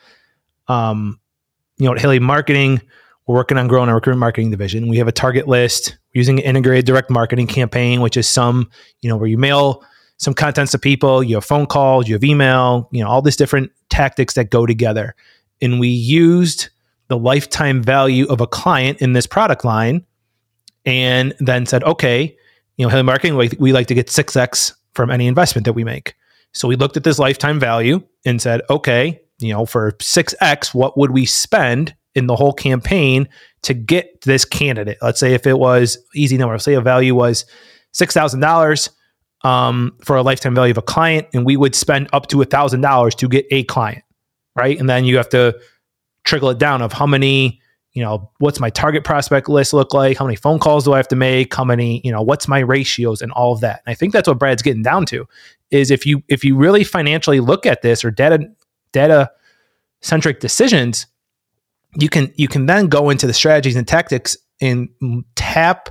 um, 0.67 1.19
you 1.77 1.85
know, 1.85 1.93
at 1.93 1.99
Haley 1.99 2.19
Marketing, 2.19 2.81
we're 3.27 3.35
working 3.35 3.59
on 3.59 3.67
growing 3.67 3.89
our 3.89 3.95
recruitment 3.95 4.21
marketing 4.21 4.49
division. 4.49 4.87
We 4.87 4.97
have 4.97 5.07
a 5.07 5.11
target 5.11 5.47
list. 5.47 5.97
Using 6.13 6.39
an 6.39 6.45
integrated 6.45 6.85
direct 6.87 7.11
marketing 7.11 7.45
campaign, 7.45 8.01
which 8.01 8.17
is 8.17 8.27
some, 8.27 8.71
you 9.01 9.09
know, 9.09 9.15
where 9.15 9.27
you 9.27 9.37
mail 9.37 9.83
some 10.17 10.33
contents 10.33 10.71
to 10.71 10.79
people, 10.79 11.21
you 11.21 11.35
have 11.35 11.45
phone 11.45 11.67
calls, 11.67 12.07
you 12.07 12.15
have 12.15 12.23
email, 12.23 12.89
you 12.91 13.03
know, 13.03 13.07
all 13.07 13.21
these 13.21 13.35
different 13.35 13.71
tactics 13.89 14.33
that 14.33 14.49
go 14.49 14.65
together. 14.65 15.13
And 15.61 15.79
we 15.79 15.89
used 15.89 16.69
the 17.09 17.17
lifetime 17.17 17.83
value 17.83 18.25
of 18.27 18.39
a 18.39 18.47
client 18.47 18.99
in 18.99 19.13
this 19.13 19.27
product 19.27 19.65
line 19.65 20.05
and 20.85 21.33
then 21.39 21.65
said, 21.65 21.83
okay, 21.83 22.35
you 22.77 22.85
know, 22.85 22.89
Haley 22.89 23.03
Marketing, 23.03 23.35
we, 23.35 23.49
we 23.59 23.73
like 23.73 23.87
to 23.87 23.93
get 23.93 24.07
6x 24.07 24.73
from 24.93 25.11
any 25.11 25.27
investment 25.27 25.65
that 25.65 25.73
we 25.73 25.83
make. 25.83 26.15
So 26.53 26.67
we 26.67 26.75
looked 26.75 26.97
at 26.97 27.03
this 27.03 27.19
lifetime 27.19 27.59
value 27.59 28.01
and 28.25 28.41
said, 28.41 28.61
okay, 28.69 29.19
you 29.39 29.53
know, 29.53 29.65
for 29.65 29.91
6x, 29.93 30.73
what 30.73 30.97
would 30.97 31.11
we 31.11 31.25
spend 31.25 31.95
in 32.15 32.27
the 32.27 32.35
whole 32.35 32.53
campaign 32.53 33.27
to 33.63 33.73
get 33.73 34.21
this 34.21 34.45
candidate? 34.45 34.97
Let's 35.01 35.19
say 35.19 35.33
if 35.33 35.45
it 35.45 35.59
was 35.59 35.97
easy 36.15 36.37
number, 36.37 36.57
say 36.57 36.73
a 36.73 36.81
value 36.81 37.15
was 37.15 37.45
$6,000 37.95 38.89
um, 39.43 39.95
for 40.03 40.15
a 40.15 40.21
lifetime 40.21 40.55
value 40.55 40.71
of 40.71 40.77
a 40.77 40.83
client, 40.83 41.27
and 41.33 41.45
we 41.45 41.57
would 41.57 41.75
spend 41.75 42.09
up 42.13 42.27
to 42.27 42.41
a 42.41 42.45
thousand 42.45 42.81
dollars 42.81 43.15
to 43.15 43.27
get 43.27 43.45
a 43.51 43.63
client, 43.65 44.03
right? 44.55 44.79
And 44.79 44.89
then 44.89 45.05
you 45.05 45.17
have 45.17 45.29
to 45.29 45.59
trickle 46.23 46.49
it 46.49 46.57
down 46.57 46.81
of 46.81 46.93
how 46.93 47.05
many, 47.05 47.61
you 47.93 48.03
know, 48.03 48.29
what's 48.39 48.59
my 48.59 48.69
target 48.69 49.03
prospect 49.03 49.49
list 49.49 49.73
look 49.73 49.93
like? 49.93 50.17
How 50.17 50.25
many 50.25 50.35
phone 50.35 50.59
calls 50.59 50.85
do 50.85 50.93
I 50.93 50.97
have 50.97 51.07
to 51.09 51.15
make? 51.15 51.53
How 51.53 51.63
many, 51.63 52.01
you 52.03 52.11
know, 52.11 52.21
what's 52.21 52.47
my 52.47 52.59
ratios 52.59 53.21
and 53.21 53.31
all 53.31 53.53
of 53.53 53.61
that? 53.61 53.81
And 53.85 53.91
I 53.91 53.95
think 53.95 54.13
that's 54.13 54.27
what 54.27 54.39
Brad's 54.39 54.61
getting 54.61 54.83
down 54.83 55.05
to 55.07 55.27
is 55.71 55.91
if 55.91 56.05
you 56.05 56.23
if 56.27 56.43
you 56.43 56.55
really 56.55 56.83
financially 56.83 57.39
look 57.39 57.65
at 57.65 57.81
this 57.81 58.03
or 58.03 58.11
data 58.11 58.49
data 58.91 59.31
centric 60.01 60.39
decisions, 60.39 61.07
you 61.95 62.09
can 62.09 62.31
you 62.35 62.47
can 62.47 62.65
then 62.65 62.87
go 62.87 63.09
into 63.09 63.27
the 63.27 63.33
strategies 63.33 63.75
and 63.75 63.87
tactics 63.87 64.37
and 64.61 64.89
tap 65.35 65.89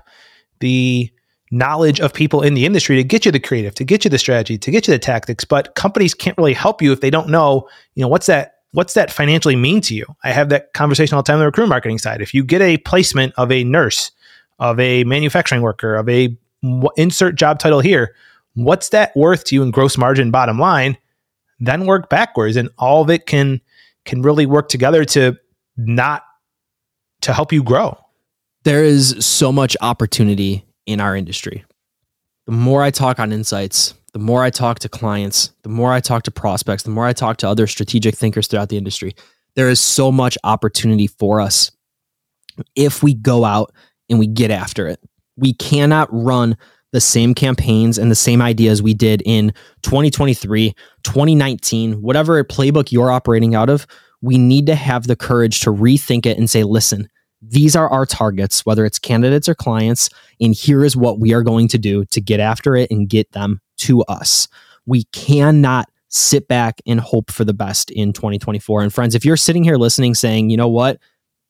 the 0.60 1.10
knowledge 1.50 2.00
of 2.00 2.12
people 2.12 2.42
in 2.42 2.54
the 2.54 2.66
industry 2.66 2.96
to 2.96 3.04
get 3.04 3.24
you 3.24 3.32
the 3.32 3.40
creative, 3.40 3.74
to 3.74 3.84
get 3.84 4.04
you 4.04 4.10
the 4.10 4.18
strategy, 4.18 4.58
to 4.58 4.70
get 4.70 4.86
you 4.86 4.92
the 4.92 4.98
tactics. 4.98 5.44
But 5.44 5.74
companies 5.74 6.14
can't 6.14 6.36
really 6.36 6.52
help 6.52 6.82
you 6.82 6.92
if 6.92 7.00
they 7.00 7.10
don't 7.10 7.28
know, 7.28 7.68
you 7.94 8.02
know, 8.02 8.08
what's 8.08 8.26
that 8.26 8.56
what's 8.72 8.94
that 8.94 9.12
financially 9.12 9.56
mean 9.56 9.80
to 9.82 9.94
you? 9.94 10.04
I 10.24 10.32
have 10.32 10.48
that 10.50 10.72
conversation 10.72 11.14
all 11.14 11.22
the 11.22 11.26
time 11.26 11.34
on 11.34 11.40
the 11.40 11.46
recruitment 11.46 11.70
marketing 11.70 11.98
side. 11.98 12.20
If 12.20 12.34
you 12.34 12.44
get 12.44 12.60
a 12.60 12.78
placement 12.78 13.32
of 13.36 13.50
a 13.50 13.64
nurse, 13.64 14.10
of 14.58 14.78
a 14.80 15.04
manufacturing 15.04 15.62
worker, 15.62 15.94
of 15.94 16.08
a 16.08 16.36
insert 16.96 17.36
job 17.36 17.58
title 17.58 17.80
here, 17.80 18.14
what's 18.54 18.90
that 18.90 19.14
worth 19.16 19.44
to 19.44 19.54
you 19.54 19.62
in 19.62 19.70
gross 19.70 19.96
margin 19.96 20.30
bottom 20.30 20.58
line? 20.58 20.98
Then 21.60 21.86
work 21.86 22.08
backwards 22.08 22.56
and 22.56 22.68
all 22.78 23.02
of 23.02 23.10
it 23.10 23.26
can 23.26 23.60
can 24.04 24.22
really 24.22 24.46
work 24.46 24.68
together 24.68 25.04
to 25.04 25.36
not 25.76 26.24
to 27.20 27.32
help 27.32 27.52
you 27.52 27.62
grow. 27.62 27.98
There 28.64 28.84
is 28.84 29.24
so 29.24 29.52
much 29.52 29.76
opportunity 29.80 30.64
in 30.86 31.00
our 31.00 31.16
industry. 31.16 31.64
The 32.46 32.52
more 32.52 32.82
I 32.82 32.90
talk 32.90 33.18
on 33.18 33.32
insights, 33.32 33.94
the 34.12 34.18
more 34.18 34.42
I 34.42 34.50
talk 34.50 34.78
to 34.80 34.88
clients, 34.88 35.52
the 35.62 35.68
more 35.68 35.92
I 35.92 36.00
talk 36.00 36.22
to 36.24 36.30
prospects, 36.30 36.82
the 36.82 36.90
more 36.90 37.06
I 37.06 37.12
talk 37.12 37.36
to 37.38 37.48
other 37.48 37.66
strategic 37.66 38.16
thinkers 38.16 38.46
throughout 38.46 38.68
the 38.68 38.76
industry, 38.76 39.14
There 39.54 39.68
is 39.68 39.80
so 39.80 40.12
much 40.12 40.38
opportunity 40.44 41.06
for 41.06 41.40
us 41.40 41.70
if 42.76 43.02
we 43.02 43.14
go 43.14 43.44
out 43.44 43.72
and 44.08 44.18
we 44.18 44.26
get 44.26 44.50
after 44.50 44.86
it. 44.86 45.00
We 45.36 45.52
cannot 45.52 46.08
run 46.12 46.56
the 46.92 47.00
same 47.00 47.34
campaigns 47.34 47.98
and 47.98 48.10
the 48.10 48.14
same 48.16 48.40
ideas 48.40 48.82
we 48.82 48.94
did 48.94 49.22
in 49.26 49.52
2023, 49.82 50.74
2019, 51.02 52.00
whatever 52.00 52.42
playbook 52.44 52.90
you're 52.90 53.10
operating 53.10 53.54
out 53.54 53.68
of. 53.68 53.86
We 54.22 54.38
need 54.38 54.66
to 54.66 54.74
have 54.74 55.06
the 55.06 55.16
courage 55.16 55.60
to 55.60 55.70
rethink 55.70 56.24
it 56.24 56.38
and 56.38 56.48
say, 56.48 56.64
listen, 56.64 57.08
these 57.42 57.76
are 57.76 57.88
our 57.88 58.06
targets, 58.06 58.64
whether 58.66 58.84
it's 58.84 58.98
candidates 58.98 59.48
or 59.48 59.54
clients, 59.54 60.08
and 60.40 60.54
here 60.54 60.84
is 60.84 60.96
what 60.96 61.20
we 61.20 61.34
are 61.34 61.42
going 61.42 61.68
to 61.68 61.78
do 61.78 62.04
to 62.06 62.20
get 62.20 62.40
after 62.40 62.74
it 62.74 62.90
and 62.90 63.08
get 63.08 63.30
them 63.32 63.60
to 63.78 64.02
us. 64.02 64.48
We 64.86 65.04
cannot 65.12 65.88
sit 66.08 66.48
back 66.48 66.80
and 66.86 67.00
hope 67.00 67.30
for 67.30 67.44
the 67.44 67.54
best 67.54 67.90
in 67.90 68.12
2024. 68.12 68.82
And 68.82 68.92
friends, 68.92 69.14
if 69.14 69.24
you're 69.24 69.36
sitting 69.36 69.64
here 69.64 69.76
listening 69.76 70.14
saying, 70.14 70.50
you 70.50 70.56
know 70.56 70.68
what, 70.68 70.98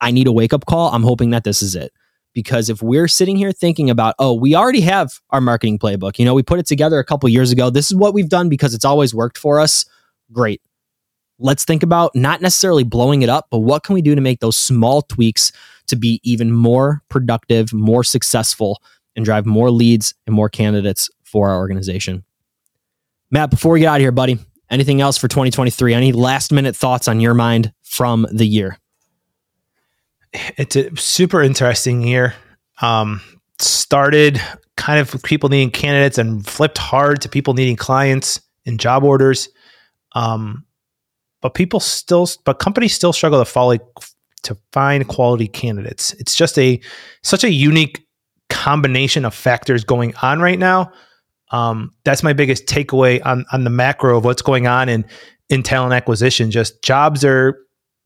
I 0.01 0.11
need 0.11 0.27
a 0.27 0.33
wake 0.33 0.53
up 0.53 0.67
call, 0.67 0.93
I'm 0.93 1.03
hoping 1.03 1.31
that 1.31 1.45
this 1.45 1.63
is 1.63 1.75
it. 1.75 1.93
Because 2.35 2.69
if 2.69 2.83
we're 2.83 3.09
sitting 3.09 3.37
here 3.37 3.53
thinking 3.53 3.91
about, 3.91 4.15
oh, 4.19 4.35
we 4.35 4.55
already 4.55 4.83
have 4.83 5.21
our 5.31 5.41
marketing 5.41 5.79
playbook, 5.79 6.19
you 6.19 6.25
know, 6.25 6.35
we 6.35 6.43
put 6.43 6.59
it 6.59 6.67
together 6.67 6.99
a 6.99 7.05
couple 7.05 7.29
years 7.29 7.51
ago. 7.51 7.71
This 7.71 7.91
is 7.91 7.97
what 7.97 8.15
we've 8.15 8.29
done 8.29 8.49
because 8.49 8.75
it's 8.75 8.85
always 8.85 9.15
worked 9.15 9.39
for 9.39 9.59
us. 9.59 9.87
Great. 10.31 10.61
Let's 11.41 11.65
think 11.65 11.83
about 11.83 12.15
not 12.15 12.41
necessarily 12.41 12.85
blowing 12.85 13.23
it 13.23 13.29
up, 13.29 13.47
but 13.51 13.61
what 13.61 13.83
can 13.83 13.95
we 13.95 14.03
do 14.03 14.15
to 14.15 14.21
make 14.21 14.41
those 14.41 14.57
small 14.57 15.03
tweaks 15.03 15.53
to 15.87 15.97
be 15.97 16.21
even 16.23 16.53
more 16.53 17.03
productive, 17.09 17.73
more 17.73 18.05
successful, 18.05 18.83
and 19.17 19.25
drive 19.25 19.47
more 19.47 19.71
leads 19.71 20.15
and 20.27 20.35
more 20.35 20.49
candidates 20.49 21.09
for 21.29 21.51
our 21.51 21.59
organization? 21.59 22.25
Matt, 23.31 23.51
before 23.51 23.73
we 23.73 23.81
get 23.81 23.89
out 23.89 23.97
of 23.97 24.01
here, 24.01 24.13
buddy, 24.13 24.39
anything 24.71 25.01
else 25.01 25.19
for 25.19 25.29
2023? 25.29 25.95
Any 25.95 26.13
last 26.13 26.53
minute 26.53 26.75
thoughts 26.75 27.09
on 27.09 27.21
your 27.21 27.35
mind 27.35 27.73
from 27.83 28.27
the 28.33 28.47
year? 28.47 28.79
It's 30.33 30.77
a 30.77 30.95
super 30.97 31.43
interesting 31.43 32.03
year. 32.03 32.35
Um, 32.81 33.21
started 33.59 34.41
kind 34.77 35.01
of 35.01 35.23
people 35.23 35.49
needing 35.49 35.71
candidates 35.71 36.19
and 36.19 36.47
flipped 36.47 36.79
hard 36.79 37.21
to 37.23 37.29
people 37.29 37.55
needing 37.55 37.77
clients 37.77 38.41
and 38.67 38.79
job 38.79 39.05
orders. 39.05 39.49
Um, 40.13 40.65
but 41.41 41.55
people 41.55 41.81
still, 41.81 42.29
but 42.45 42.59
companies 42.59 42.95
still 42.95 43.13
struggle 43.13 43.39
to 43.39 43.45
follow 43.45 43.79
to 44.45 44.57
find 44.73 45.07
quality 45.09 45.49
candidates. 45.49 46.13
It's 46.15 46.35
just 46.35 46.59
a 46.59 46.81
such 47.23 47.45
a 47.45 47.51
unique 47.51 48.07
combination 48.49 49.25
of 49.25 49.35
factors 49.35 49.85
going 49.85 50.15
on 50.23 50.41
right 50.41 50.59
now 50.59 50.93
um, 51.51 51.93
that's 52.05 52.23
my 52.23 52.33
biggest 52.33 52.67
takeaway 52.67 53.25
on 53.25 53.45
on 53.53 53.65
the 53.65 53.71
macro 53.71 54.17
of 54.17 54.25
what's 54.25 54.43
going 54.43 54.67
on 54.67 54.89
in 54.89 55.05
in 55.49 55.63
talent 55.63 55.95
acquisition. 55.95 56.51
Just 56.51 56.83
jobs 56.83 57.25
are 57.25 57.59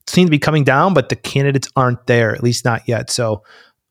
seem 0.07 0.26
to 0.26 0.31
be 0.31 0.38
coming 0.38 0.64
down, 0.64 0.94
but 0.94 1.09
the 1.09 1.16
candidates 1.16 1.68
aren't 1.76 2.07
there, 2.07 2.35
at 2.35 2.42
least 2.42 2.64
not 2.64 2.87
yet. 2.88 3.11
So 3.11 3.42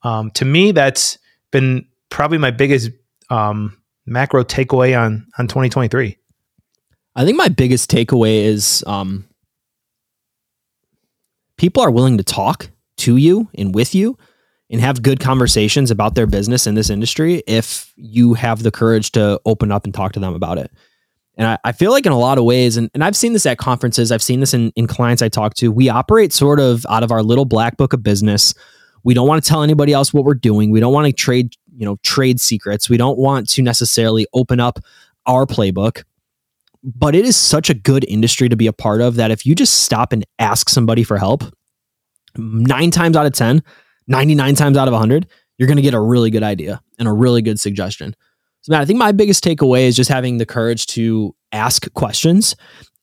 um, 0.03 0.31
to 0.31 0.45
me, 0.45 0.71
that's 0.71 1.17
been 1.51 1.85
probably 2.09 2.37
my 2.37 2.51
biggest 2.51 2.91
um, 3.29 3.77
macro 4.05 4.43
takeaway 4.43 4.99
on 4.99 5.27
on 5.37 5.47
2023. 5.47 6.17
I 7.13 7.25
think 7.25 7.37
my 7.37 7.49
biggest 7.49 7.91
takeaway 7.91 8.45
is 8.45 8.83
um, 8.87 9.27
people 11.57 11.83
are 11.83 11.91
willing 11.91 12.17
to 12.17 12.23
talk 12.23 12.69
to 12.97 13.17
you 13.17 13.49
and 13.55 13.75
with 13.75 13.93
you 13.93 14.17
and 14.71 14.79
have 14.79 15.03
good 15.03 15.19
conversations 15.19 15.91
about 15.91 16.15
their 16.15 16.25
business 16.25 16.65
in 16.65 16.75
this 16.75 16.89
industry 16.89 17.43
if 17.45 17.91
you 17.97 18.33
have 18.33 18.63
the 18.63 18.71
courage 18.71 19.11
to 19.11 19.39
open 19.45 19.71
up 19.71 19.83
and 19.83 19.93
talk 19.93 20.13
to 20.13 20.19
them 20.19 20.33
about 20.33 20.57
it. 20.57 20.71
And 21.37 21.47
I, 21.47 21.57
I, 21.63 21.71
feel 21.71 21.91
like 21.91 22.05
in 22.05 22.11
a 22.11 22.17
lot 22.17 22.37
of 22.37 22.45
ways, 22.45 22.77
and, 22.77 22.89
and 22.93 23.03
I've 23.03 23.15
seen 23.15 23.33
this 23.33 23.45
at 23.45 23.57
conferences, 23.57 24.11
I've 24.11 24.21
seen 24.21 24.39
this 24.39 24.53
in, 24.53 24.71
in 24.75 24.87
clients 24.87 25.21
I 25.21 25.29
talk 25.29 25.55
to, 25.55 25.71
we 25.71 25.89
operate 25.89 26.33
sort 26.33 26.59
of 26.59 26.85
out 26.89 27.03
of 27.03 27.11
our 27.11 27.23
little 27.23 27.45
black 27.45 27.77
book 27.77 27.93
of 27.93 28.03
business. 28.03 28.53
We 29.03 29.13
don't 29.13 29.27
want 29.27 29.43
to 29.43 29.47
tell 29.47 29.63
anybody 29.63 29.93
else 29.93 30.13
what 30.13 30.23
we're 30.23 30.35
doing. 30.35 30.71
We 30.71 30.79
don't 30.79 30.93
want 30.93 31.07
to 31.07 31.13
trade, 31.13 31.53
you 31.75 31.85
know, 31.85 31.97
trade 32.03 32.39
secrets. 32.39 32.89
We 32.89 32.97
don't 32.97 33.17
want 33.17 33.49
to 33.49 33.61
necessarily 33.61 34.27
open 34.33 34.59
up 34.59 34.79
our 35.25 35.45
playbook. 35.45 36.03
But 36.83 37.15
it 37.15 37.25
is 37.25 37.35
such 37.35 37.69
a 37.69 37.73
good 37.73 38.05
industry 38.07 38.49
to 38.49 38.55
be 38.55 38.67
a 38.67 38.73
part 38.73 39.01
of 39.01 39.15
that 39.15 39.31
if 39.31 39.45
you 39.45 39.53
just 39.53 39.83
stop 39.83 40.13
and 40.13 40.25
ask 40.39 40.69
somebody 40.69 41.03
for 41.03 41.17
help, 41.17 41.43
nine 42.37 42.91
times 42.91 43.15
out 43.15 43.25
of 43.25 43.33
10, 43.33 43.63
99 44.11 44.55
times 44.55 44.77
out 44.77 44.87
of 44.87 44.91
100, 44.91 45.27
you're 45.57 45.67
going 45.67 45.77
to 45.77 45.81
get 45.81 45.93
a 45.93 45.99
really 45.99 46.29
good 46.29 46.43
idea 46.43 46.81
and 46.99 47.07
a 47.07 47.13
really 47.13 47.41
good 47.41 47.59
suggestion. 47.59 48.15
So, 48.61 48.71
Matt, 48.71 48.81
I 48.81 48.85
think 48.85 48.99
my 48.99 49.11
biggest 49.11 49.43
takeaway 49.43 49.87
is 49.87 49.95
just 49.95 50.09
having 50.09 50.37
the 50.37 50.45
courage 50.45 50.85
to 50.87 51.35
ask 51.51 51.91
questions 51.93 52.55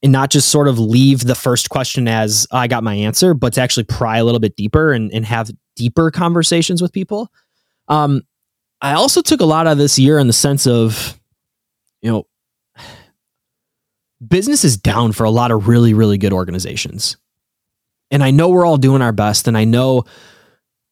and 0.02 0.12
not 0.12 0.30
just 0.30 0.50
sort 0.50 0.68
of 0.68 0.78
leave 0.78 1.24
the 1.24 1.34
first 1.34 1.70
question 1.70 2.06
as 2.06 2.46
oh, 2.52 2.58
I 2.58 2.68
got 2.68 2.84
my 2.84 2.94
answer, 2.94 3.34
but 3.34 3.54
to 3.54 3.60
actually 3.60 3.84
pry 3.84 4.18
a 4.18 4.24
little 4.24 4.38
bit 4.38 4.54
deeper 4.54 4.92
and, 4.92 5.12
and 5.12 5.24
have 5.24 5.50
deeper 5.74 6.10
conversations 6.10 6.80
with 6.80 6.92
people. 6.92 7.32
Um, 7.88 8.22
I 8.80 8.92
also 8.92 9.22
took 9.22 9.40
a 9.40 9.44
lot 9.46 9.66
of 9.66 9.78
this 9.78 9.98
year 9.98 10.18
in 10.18 10.28
the 10.28 10.32
sense 10.32 10.66
of, 10.66 11.18
you 12.00 12.10
know, 12.10 12.26
business 14.26 14.64
is 14.64 14.76
down 14.76 15.12
for 15.12 15.24
a 15.24 15.30
lot 15.30 15.50
of 15.50 15.66
really, 15.66 15.94
really 15.94 16.18
good 16.18 16.32
organizations. 16.32 17.16
And 18.10 18.22
I 18.22 18.30
know 18.30 18.48
we're 18.48 18.66
all 18.66 18.76
doing 18.76 19.02
our 19.02 19.12
best. 19.12 19.48
And 19.48 19.56
I 19.56 19.64
know 19.64 20.04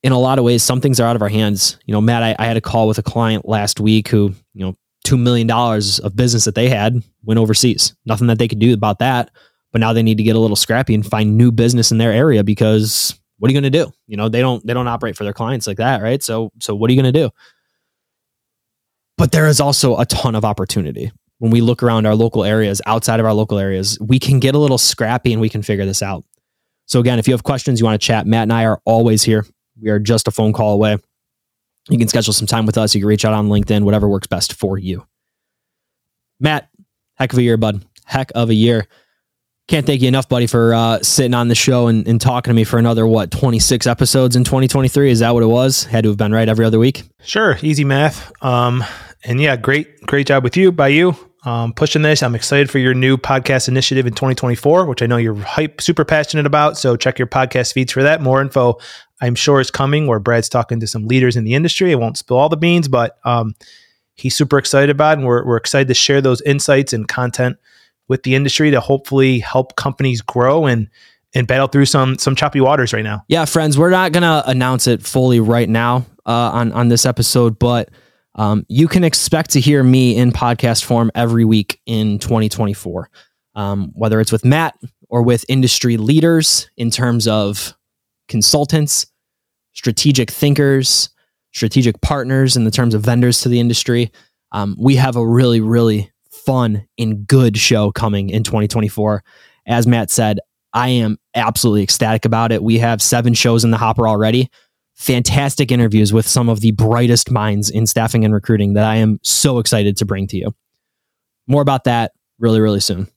in 0.03 0.13
a 0.13 0.19
lot 0.19 0.39
of 0.39 0.45
ways, 0.45 0.63
some 0.63 0.81
things 0.81 1.01
are 1.01 1.09
out 1.09 1.17
of 1.17 1.23
our 1.23 1.29
hands. 1.29 1.79
You 1.87 1.93
know, 1.93 2.01
Matt, 2.01 2.23
I, 2.23 2.37
I 2.39 2.47
had 2.47 2.57
a 2.57 2.61
call 2.61 2.87
with 2.87 2.99
a 2.99 3.03
client 3.03 3.49
last 3.49 3.81
week 3.81 4.09
who, 4.09 4.35
you 4.55 4.65
know, 4.65 4.75
$2 5.07 5.19
million 5.19 5.51
of 5.51 6.17
business 6.17 6.45
that 6.45 6.55
they 6.55 6.69
had 6.69 7.03
went 7.25 7.39
overseas. 7.39 7.95
Nothing 8.05 8.27
that 8.27 8.39
they 8.39 8.49
could 8.49 8.59
do 8.59 8.75
about 8.75 8.99
that. 8.99 9.31
But 9.73 9.81
now 9.81 9.93
they 9.93 10.03
need 10.03 10.19
to 10.19 10.25
get 10.25 10.37
a 10.37 10.41
little 10.41 10.57
scrappy 10.57 10.95
and 10.95 11.05
find 11.05 11.37
new 11.37 11.53
business 11.53 11.91
in 11.91 11.99
their 11.99 12.13
area 12.13 12.43
because 12.43 13.19
what 13.39 13.49
are 13.49 13.55
you 13.55 13.61
going 13.61 13.71
to 13.73 13.85
do? 13.85 13.93
You 14.07 14.17
know, 14.17 14.29
they 14.29 14.41
don't, 14.41 14.65
they 14.67 14.75
don't 14.75 14.89
operate 14.89 15.17
for 15.17 15.25
their 15.25 15.33
clients 15.33 15.67
like 15.67 15.77
that. 15.77 16.03
Right. 16.03 16.23
So, 16.23 16.51
so 16.61 16.75
what 16.75 16.91
are 16.91 16.95
you 16.95 17.03
going 17.03 17.13
to 17.13 17.21
do? 17.21 17.31
But 19.19 19.33
there 19.33 19.47
is 19.47 19.61
also 19.61 19.97
a 19.99 20.07
ton 20.07 20.35
of 20.35 20.45
opportunity 20.45 21.13
when 21.39 21.51
we 21.51 21.61
look 21.61 21.83
around 21.83 22.07
our 22.07 22.15
local 22.15 22.45
areas, 22.45 22.81
outside 22.87 23.21
of 23.21 23.27
our 23.27 23.35
local 23.35 23.59
areas, 23.59 23.99
we 24.01 24.19
can 24.19 24.41
get 24.41 24.55
a 24.55 24.59
little 24.59 24.79
scrappy 24.79 25.33
and 25.33 25.41
we 25.41 25.49
can 25.49 25.63
figure 25.63 25.85
this 25.85 26.03
out. 26.03 26.25
So 26.87 27.01
again, 27.01 27.19
if 27.19 27.27
you 27.27 27.35
have 27.35 27.43
questions, 27.43 27.81
you 27.81 27.85
want 27.85 28.01
to 28.01 28.07
chat, 28.07 28.27
Matt 28.27 28.45
and 28.45 28.53
I 28.53 28.65
are 28.65 28.81
always 28.85 29.23
here. 29.23 29.45
We 29.81 29.91
are 29.91 29.99
just 29.99 30.29
a 30.29 30.31
phone 30.31 30.53
call 30.53 30.75
away. 30.75 30.97
You 31.89 31.99
can 31.99 32.09
schedule 32.09 32.33
some 32.33 32.47
time 32.47 32.67
with 32.67 32.79
us. 32.79 32.95
You 32.95 33.01
can 33.01 33.09
reach 33.09 33.25
out 33.25 33.33
on 33.33 33.49
LinkedIn, 33.49 33.83
whatever 33.85 34.09
works 34.09 34.27
best 34.27 34.55
for 34.55 34.77
you. 34.79 35.07
Matt, 36.41 36.69
heck 37.15 37.33
of 37.33 37.39
a 37.39 37.43
year, 37.43 37.57
bud. 37.57 37.85
Heck 38.05 38.33
of 38.35 38.51
a 38.51 38.55
year. 38.55 38.87
Can't 39.69 39.85
thank 39.85 40.01
you 40.01 40.09
enough, 40.09 40.29
buddy, 40.29 40.47
for 40.47 40.75
uh, 40.75 41.03
sitting 41.03 41.35
on 41.35 41.49
the 41.49 41.55
show 41.57 41.89
and, 41.89 42.07
and, 42.07 42.21
talking 42.21 42.53
to 42.53 42.55
me 42.55 42.63
for 42.63 42.79
another, 42.79 43.05
what, 43.05 43.33
26 43.33 43.89
episodes 43.89 44.37
in 44.37 44.45
2023? 44.45 45.11
Is 45.11 45.19
that 45.19 45.35
what 45.35 45.43
it 45.43 45.47
was? 45.47 45.83
Had 45.85 46.05
to 46.05 46.11
have 46.11 46.17
been 46.17 46.31
right 46.31 46.49
every 46.49 46.65
other 46.65 46.79
week? 46.79 47.03
Sure. 47.25 47.59
Easy 47.63 47.85
math. 47.85 48.31
Um, 48.45 48.85
and 49.25 49.41
yeah, 49.41 49.57
great, 49.57 50.03
great 50.03 50.29
job 50.29 50.45
with 50.45 50.57
you, 50.57 50.71
by 50.71 50.89
you 50.89 51.17
um, 51.47 51.73
pushing 51.73 52.03
this. 52.03 52.25
I'm 52.25 52.35
excited 52.35 52.69
for 52.71 52.79
your 52.79 52.93
new 52.93 53.17
podcast 53.17 53.69
initiative 53.69 54.05
in 54.05 54.13
2024, 54.13 54.85
which 54.85 55.01
I 55.01 55.07
know 55.07 55.17
you're 55.17 55.37
hype, 55.37 55.81
super 55.81 56.05
passionate 56.05 56.45
about. 56.45 56.77
So 56.77 56.97
check 56.97 57.21
your 57.21 57.29
podcast 57.29 57.73
feeds 57.73 57.93
for 57.93 58.03
that. 58.03 58.21
More 58.21 58.43
info, 58.43 58.79
I'm 59.21 59.37
sure, 59.37 59.61
is 59.61 59.71
coming. 59.71 60.09
Where 60.09 60.19
Brad's 60.19 60.49
talking 60.49 60.81
to 60.81 60.89
some 60.89 61.07
leaders 61.07 61.37
in 61.37 61.45
the 61.45 61.55
industry. 61.55 61.93
I 61.93 61.95
won't 61.95 62.19
spill 62.19 62.37
all 62.37 62.49
the 62.49 62.57
beans, 62.57 62.89
but 62.89 63.19
um, 63.25 63.55
he's 64.17 64.37
super 64.37 64.59
excited 64.59 64.91
about, 64.91 65.19
and 65.19 65.27
we're 65.27 65.47
we're 65.47 65.57
excited 65.57 65.87
to 65.87 65.95
share 65.95 66.21
those 66.21 66.43
insights 66.43 66.93
and 66.93 67.07
content 67.07 67.57
with 68.09 68.25
the 68.25 68.35
industry 68.35 68.73
to 68.73 68.81
hopefully 68.81 69.39
help 69.39 69.77
companies 69.77 70.21
grow 70.23 70.67
and 70.67 70.91
and 71.33 71.47
battle 71.47 71.69
through 71.69 71.87
some 71.87 72.19
some 72.19 72.35
choppy 72.35 72.61
waters 72.61 72.93
right 72.93 73.05
now. 73.05 73.25
Yeah, 73.29 73.45
friends, 73.45 73.79
we're 73.79 73.91
not 73.91 74.11
gonna 74.11 74.43
announce 74.47 74.89
it 74.89 75.07
fully 75.07 75.39
right 75.39 75.69
now 75.69 76.07
uh, 76.27 76.51
on 76.53 76.73
on 76.73 76.89
this 76.89 77.07
episode, 77.07 77.57
but 77.57 77.89
um, 78.37 78.65
you 78.69 78.87
can 78.87 79.03
expect 79.03 79.51
to 79.51 79.61
hear 79.61 79.83
me 79.83 80.17
in 80.17 80.31
podcast 80.31 80.85
form 80.85 81.11
every 81.15 81.45
week 81.45 81.81
in 81.87 82.19
2024, 82.19 83.11
um, 83.55 83.93
whether 83.95 84.21
it's 84.21 84.31
with 84.31 84.45
Matt 84.45 84.77
or 85.09 85.23
with 85.23 85.45
industry 85.49 85.97
leaders 85.97 86.71
in 86.77 86.91
terms 86.91 87.27
of 87.27 87.75
consultants, 88.29 89.07
strategic 89.73 90.31
thinkers, 90.31 91.09
strategic 91.53 92.01
partners 92.03 92.57
in 92.57 92.65
the 92.65 92.71
terms 92.71 92.95
of 92.95 93.03
vendors 93.03 93.41
to 93.41 93.49
the 93.49 93.59
industry. 93.59 94.13
Um, 94.53 94.77
we 94.79 94.97
have 94.97 95.17
a 95.17 95.27
really, 95.27 95.63
really 95.63 96.13
fun 96.31 96.87
and 96.99 97.27
good 97.27 97.57
show 97.57 97.91
coming 97.91 98.29
in 98.29 98.43
2024. 98.43 99.25
As 99.67 99.87
Matt 99.87 100.11
said, 100.11 100.41
I 100.75 100.89
am 100.89 101.19
absolutely 101.35 101.83
ecstatic 101.83 102.27
about 102.27 102.53
it. 102.53 102.63
We 102.63 102.79
have 102.79 103.01
seven 103.01 103.33
shows 103.33 103.65
in 103.65 103.71
the 103.71 103.79
hopper 103.79 104.07
already 104.07 104.51
fantastic 104.97 105.71
interviews 105.71 106.13
with 106.13 106.27
some 106.27 106.49
of 106.49 106.61
the 106.61 106.73
brightest 106.73 107.31
minds 107.31 107.71
in 107.71 107.87
staffing 107.87 108.25
and 108.25 108.35
recruiting 108.35 108.75
that 108.75 108.85
I 108.85 108.97
am 108.97 109.21
so 109.23 109.59
excited 109.59 109.97
to 109.99 110.05
bring 110.05 110.27
to 110.29 110.37
you. 110.37 110.55
More 111.47 111.63
about 111.63 111.85
that 111.85 112.13
really, 112.39 112.61
really 112.61 112.81
soon. 112.81 113.09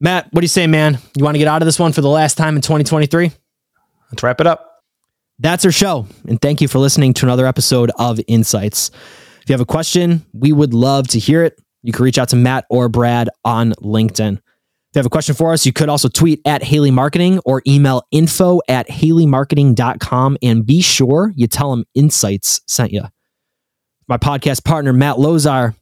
Matt, 0.00 0.28
what 0.32 0.40
do 0.40 0.44
you 0.44 0.48
say, 0.48 0.66
man? 0.66 0.98
You 1.16 1.24
want 1.24 1.34
to 1.34 1.38
get 1.38 1.48
out 1.48 1.60
of 1.62 1.66
this 1.66 1.78
one 1.78 1.92
for 1.92 2.00
the 2.00 2.08
last 2.08 2.36
time 2.36 2.56
in 2.56 2.62
2023? 2.62 3.30
Let's 4.10 4.22
wrap 4.22 4.40
it 4.40 4.46
up. 4.46 4.82
That's 5.38 5.64
our 5.64 5.72
show. 5.72 6.06
And 6.26 6.40
thank 6.40 6.60
you 6.60 6.68
for 6.68 6.78
listening 6.78 7.14
to 7.14 7.26
another 7.26 7.46
episode 7.46 7.90
of 7.98 8.20
Insights. 8.26 8.90
If 9.42 9.48
you 9.48 9.52
have 9.52 9.60
a 9.60 9.66
question, 9.66 10.24
we 10.32 10.52
would 10.52 10.74
love 10.74 11.08
to 11.08 11.18
hear 11.18 11.44
it. 11.44 11.60
You 11.82 11.92
can 11.92 12.04
reach 12.04 12.18
out 12.18 12.30
to 12.30 12.36
Matt 12.36 12.64
or 12.70 12.88
Brad 12.88 13.28
on 13.44 13.72
LinkedIn. 13.74 14.40
If 14.90 14.96
you 14.96 15.00
have 15.00 15.06
a 15.06 15.10
question 15.10 15.34
for 15.34 15.52
us, 15.52 15.66
you 15.66 15.72
could 15.74 15.90
also 15.90 16.08
tweet 16.08 16.40
at 16.46 16.62
Haley 16.62 16.90
Marketing 16.90 17.40
or 17.44 17.60
email 17.66 18.02
info 18.10 18.60
at 18.68 18.88
haleymarketing.com 18.88 20.38
and 20.42 20.64
be 20.64 20.80
sure 20.80 21.30
you 21.36 21.46
tell 21.46 21.70
them 21.70 21.84
Insights 21.94 22.62
sent 22.66 22.92
you. 22.92 23.02
My 24.08 24.16
podcast 24.16 24.64
partner, 24.64 24.94
Matt 24.94 25.16
Lozar. 25.16 25.74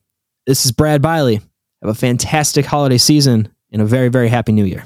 This 0.44 0.66
is 0.66 0.72
Brad 0.72 1.02
Bialy. 1.02 1.40
Have 1.82 1.90
a 1.90 1.94
fantastic 1.94 2.66
holiday 2.66 2.98
season 2.98 3.48
and 3.70 3.80
a 3.80 3.84
very, 3.84 4.08
very 4.08 4.28
happy 4.28 4.50
new 4.50 4.64
year. 4.64 4.84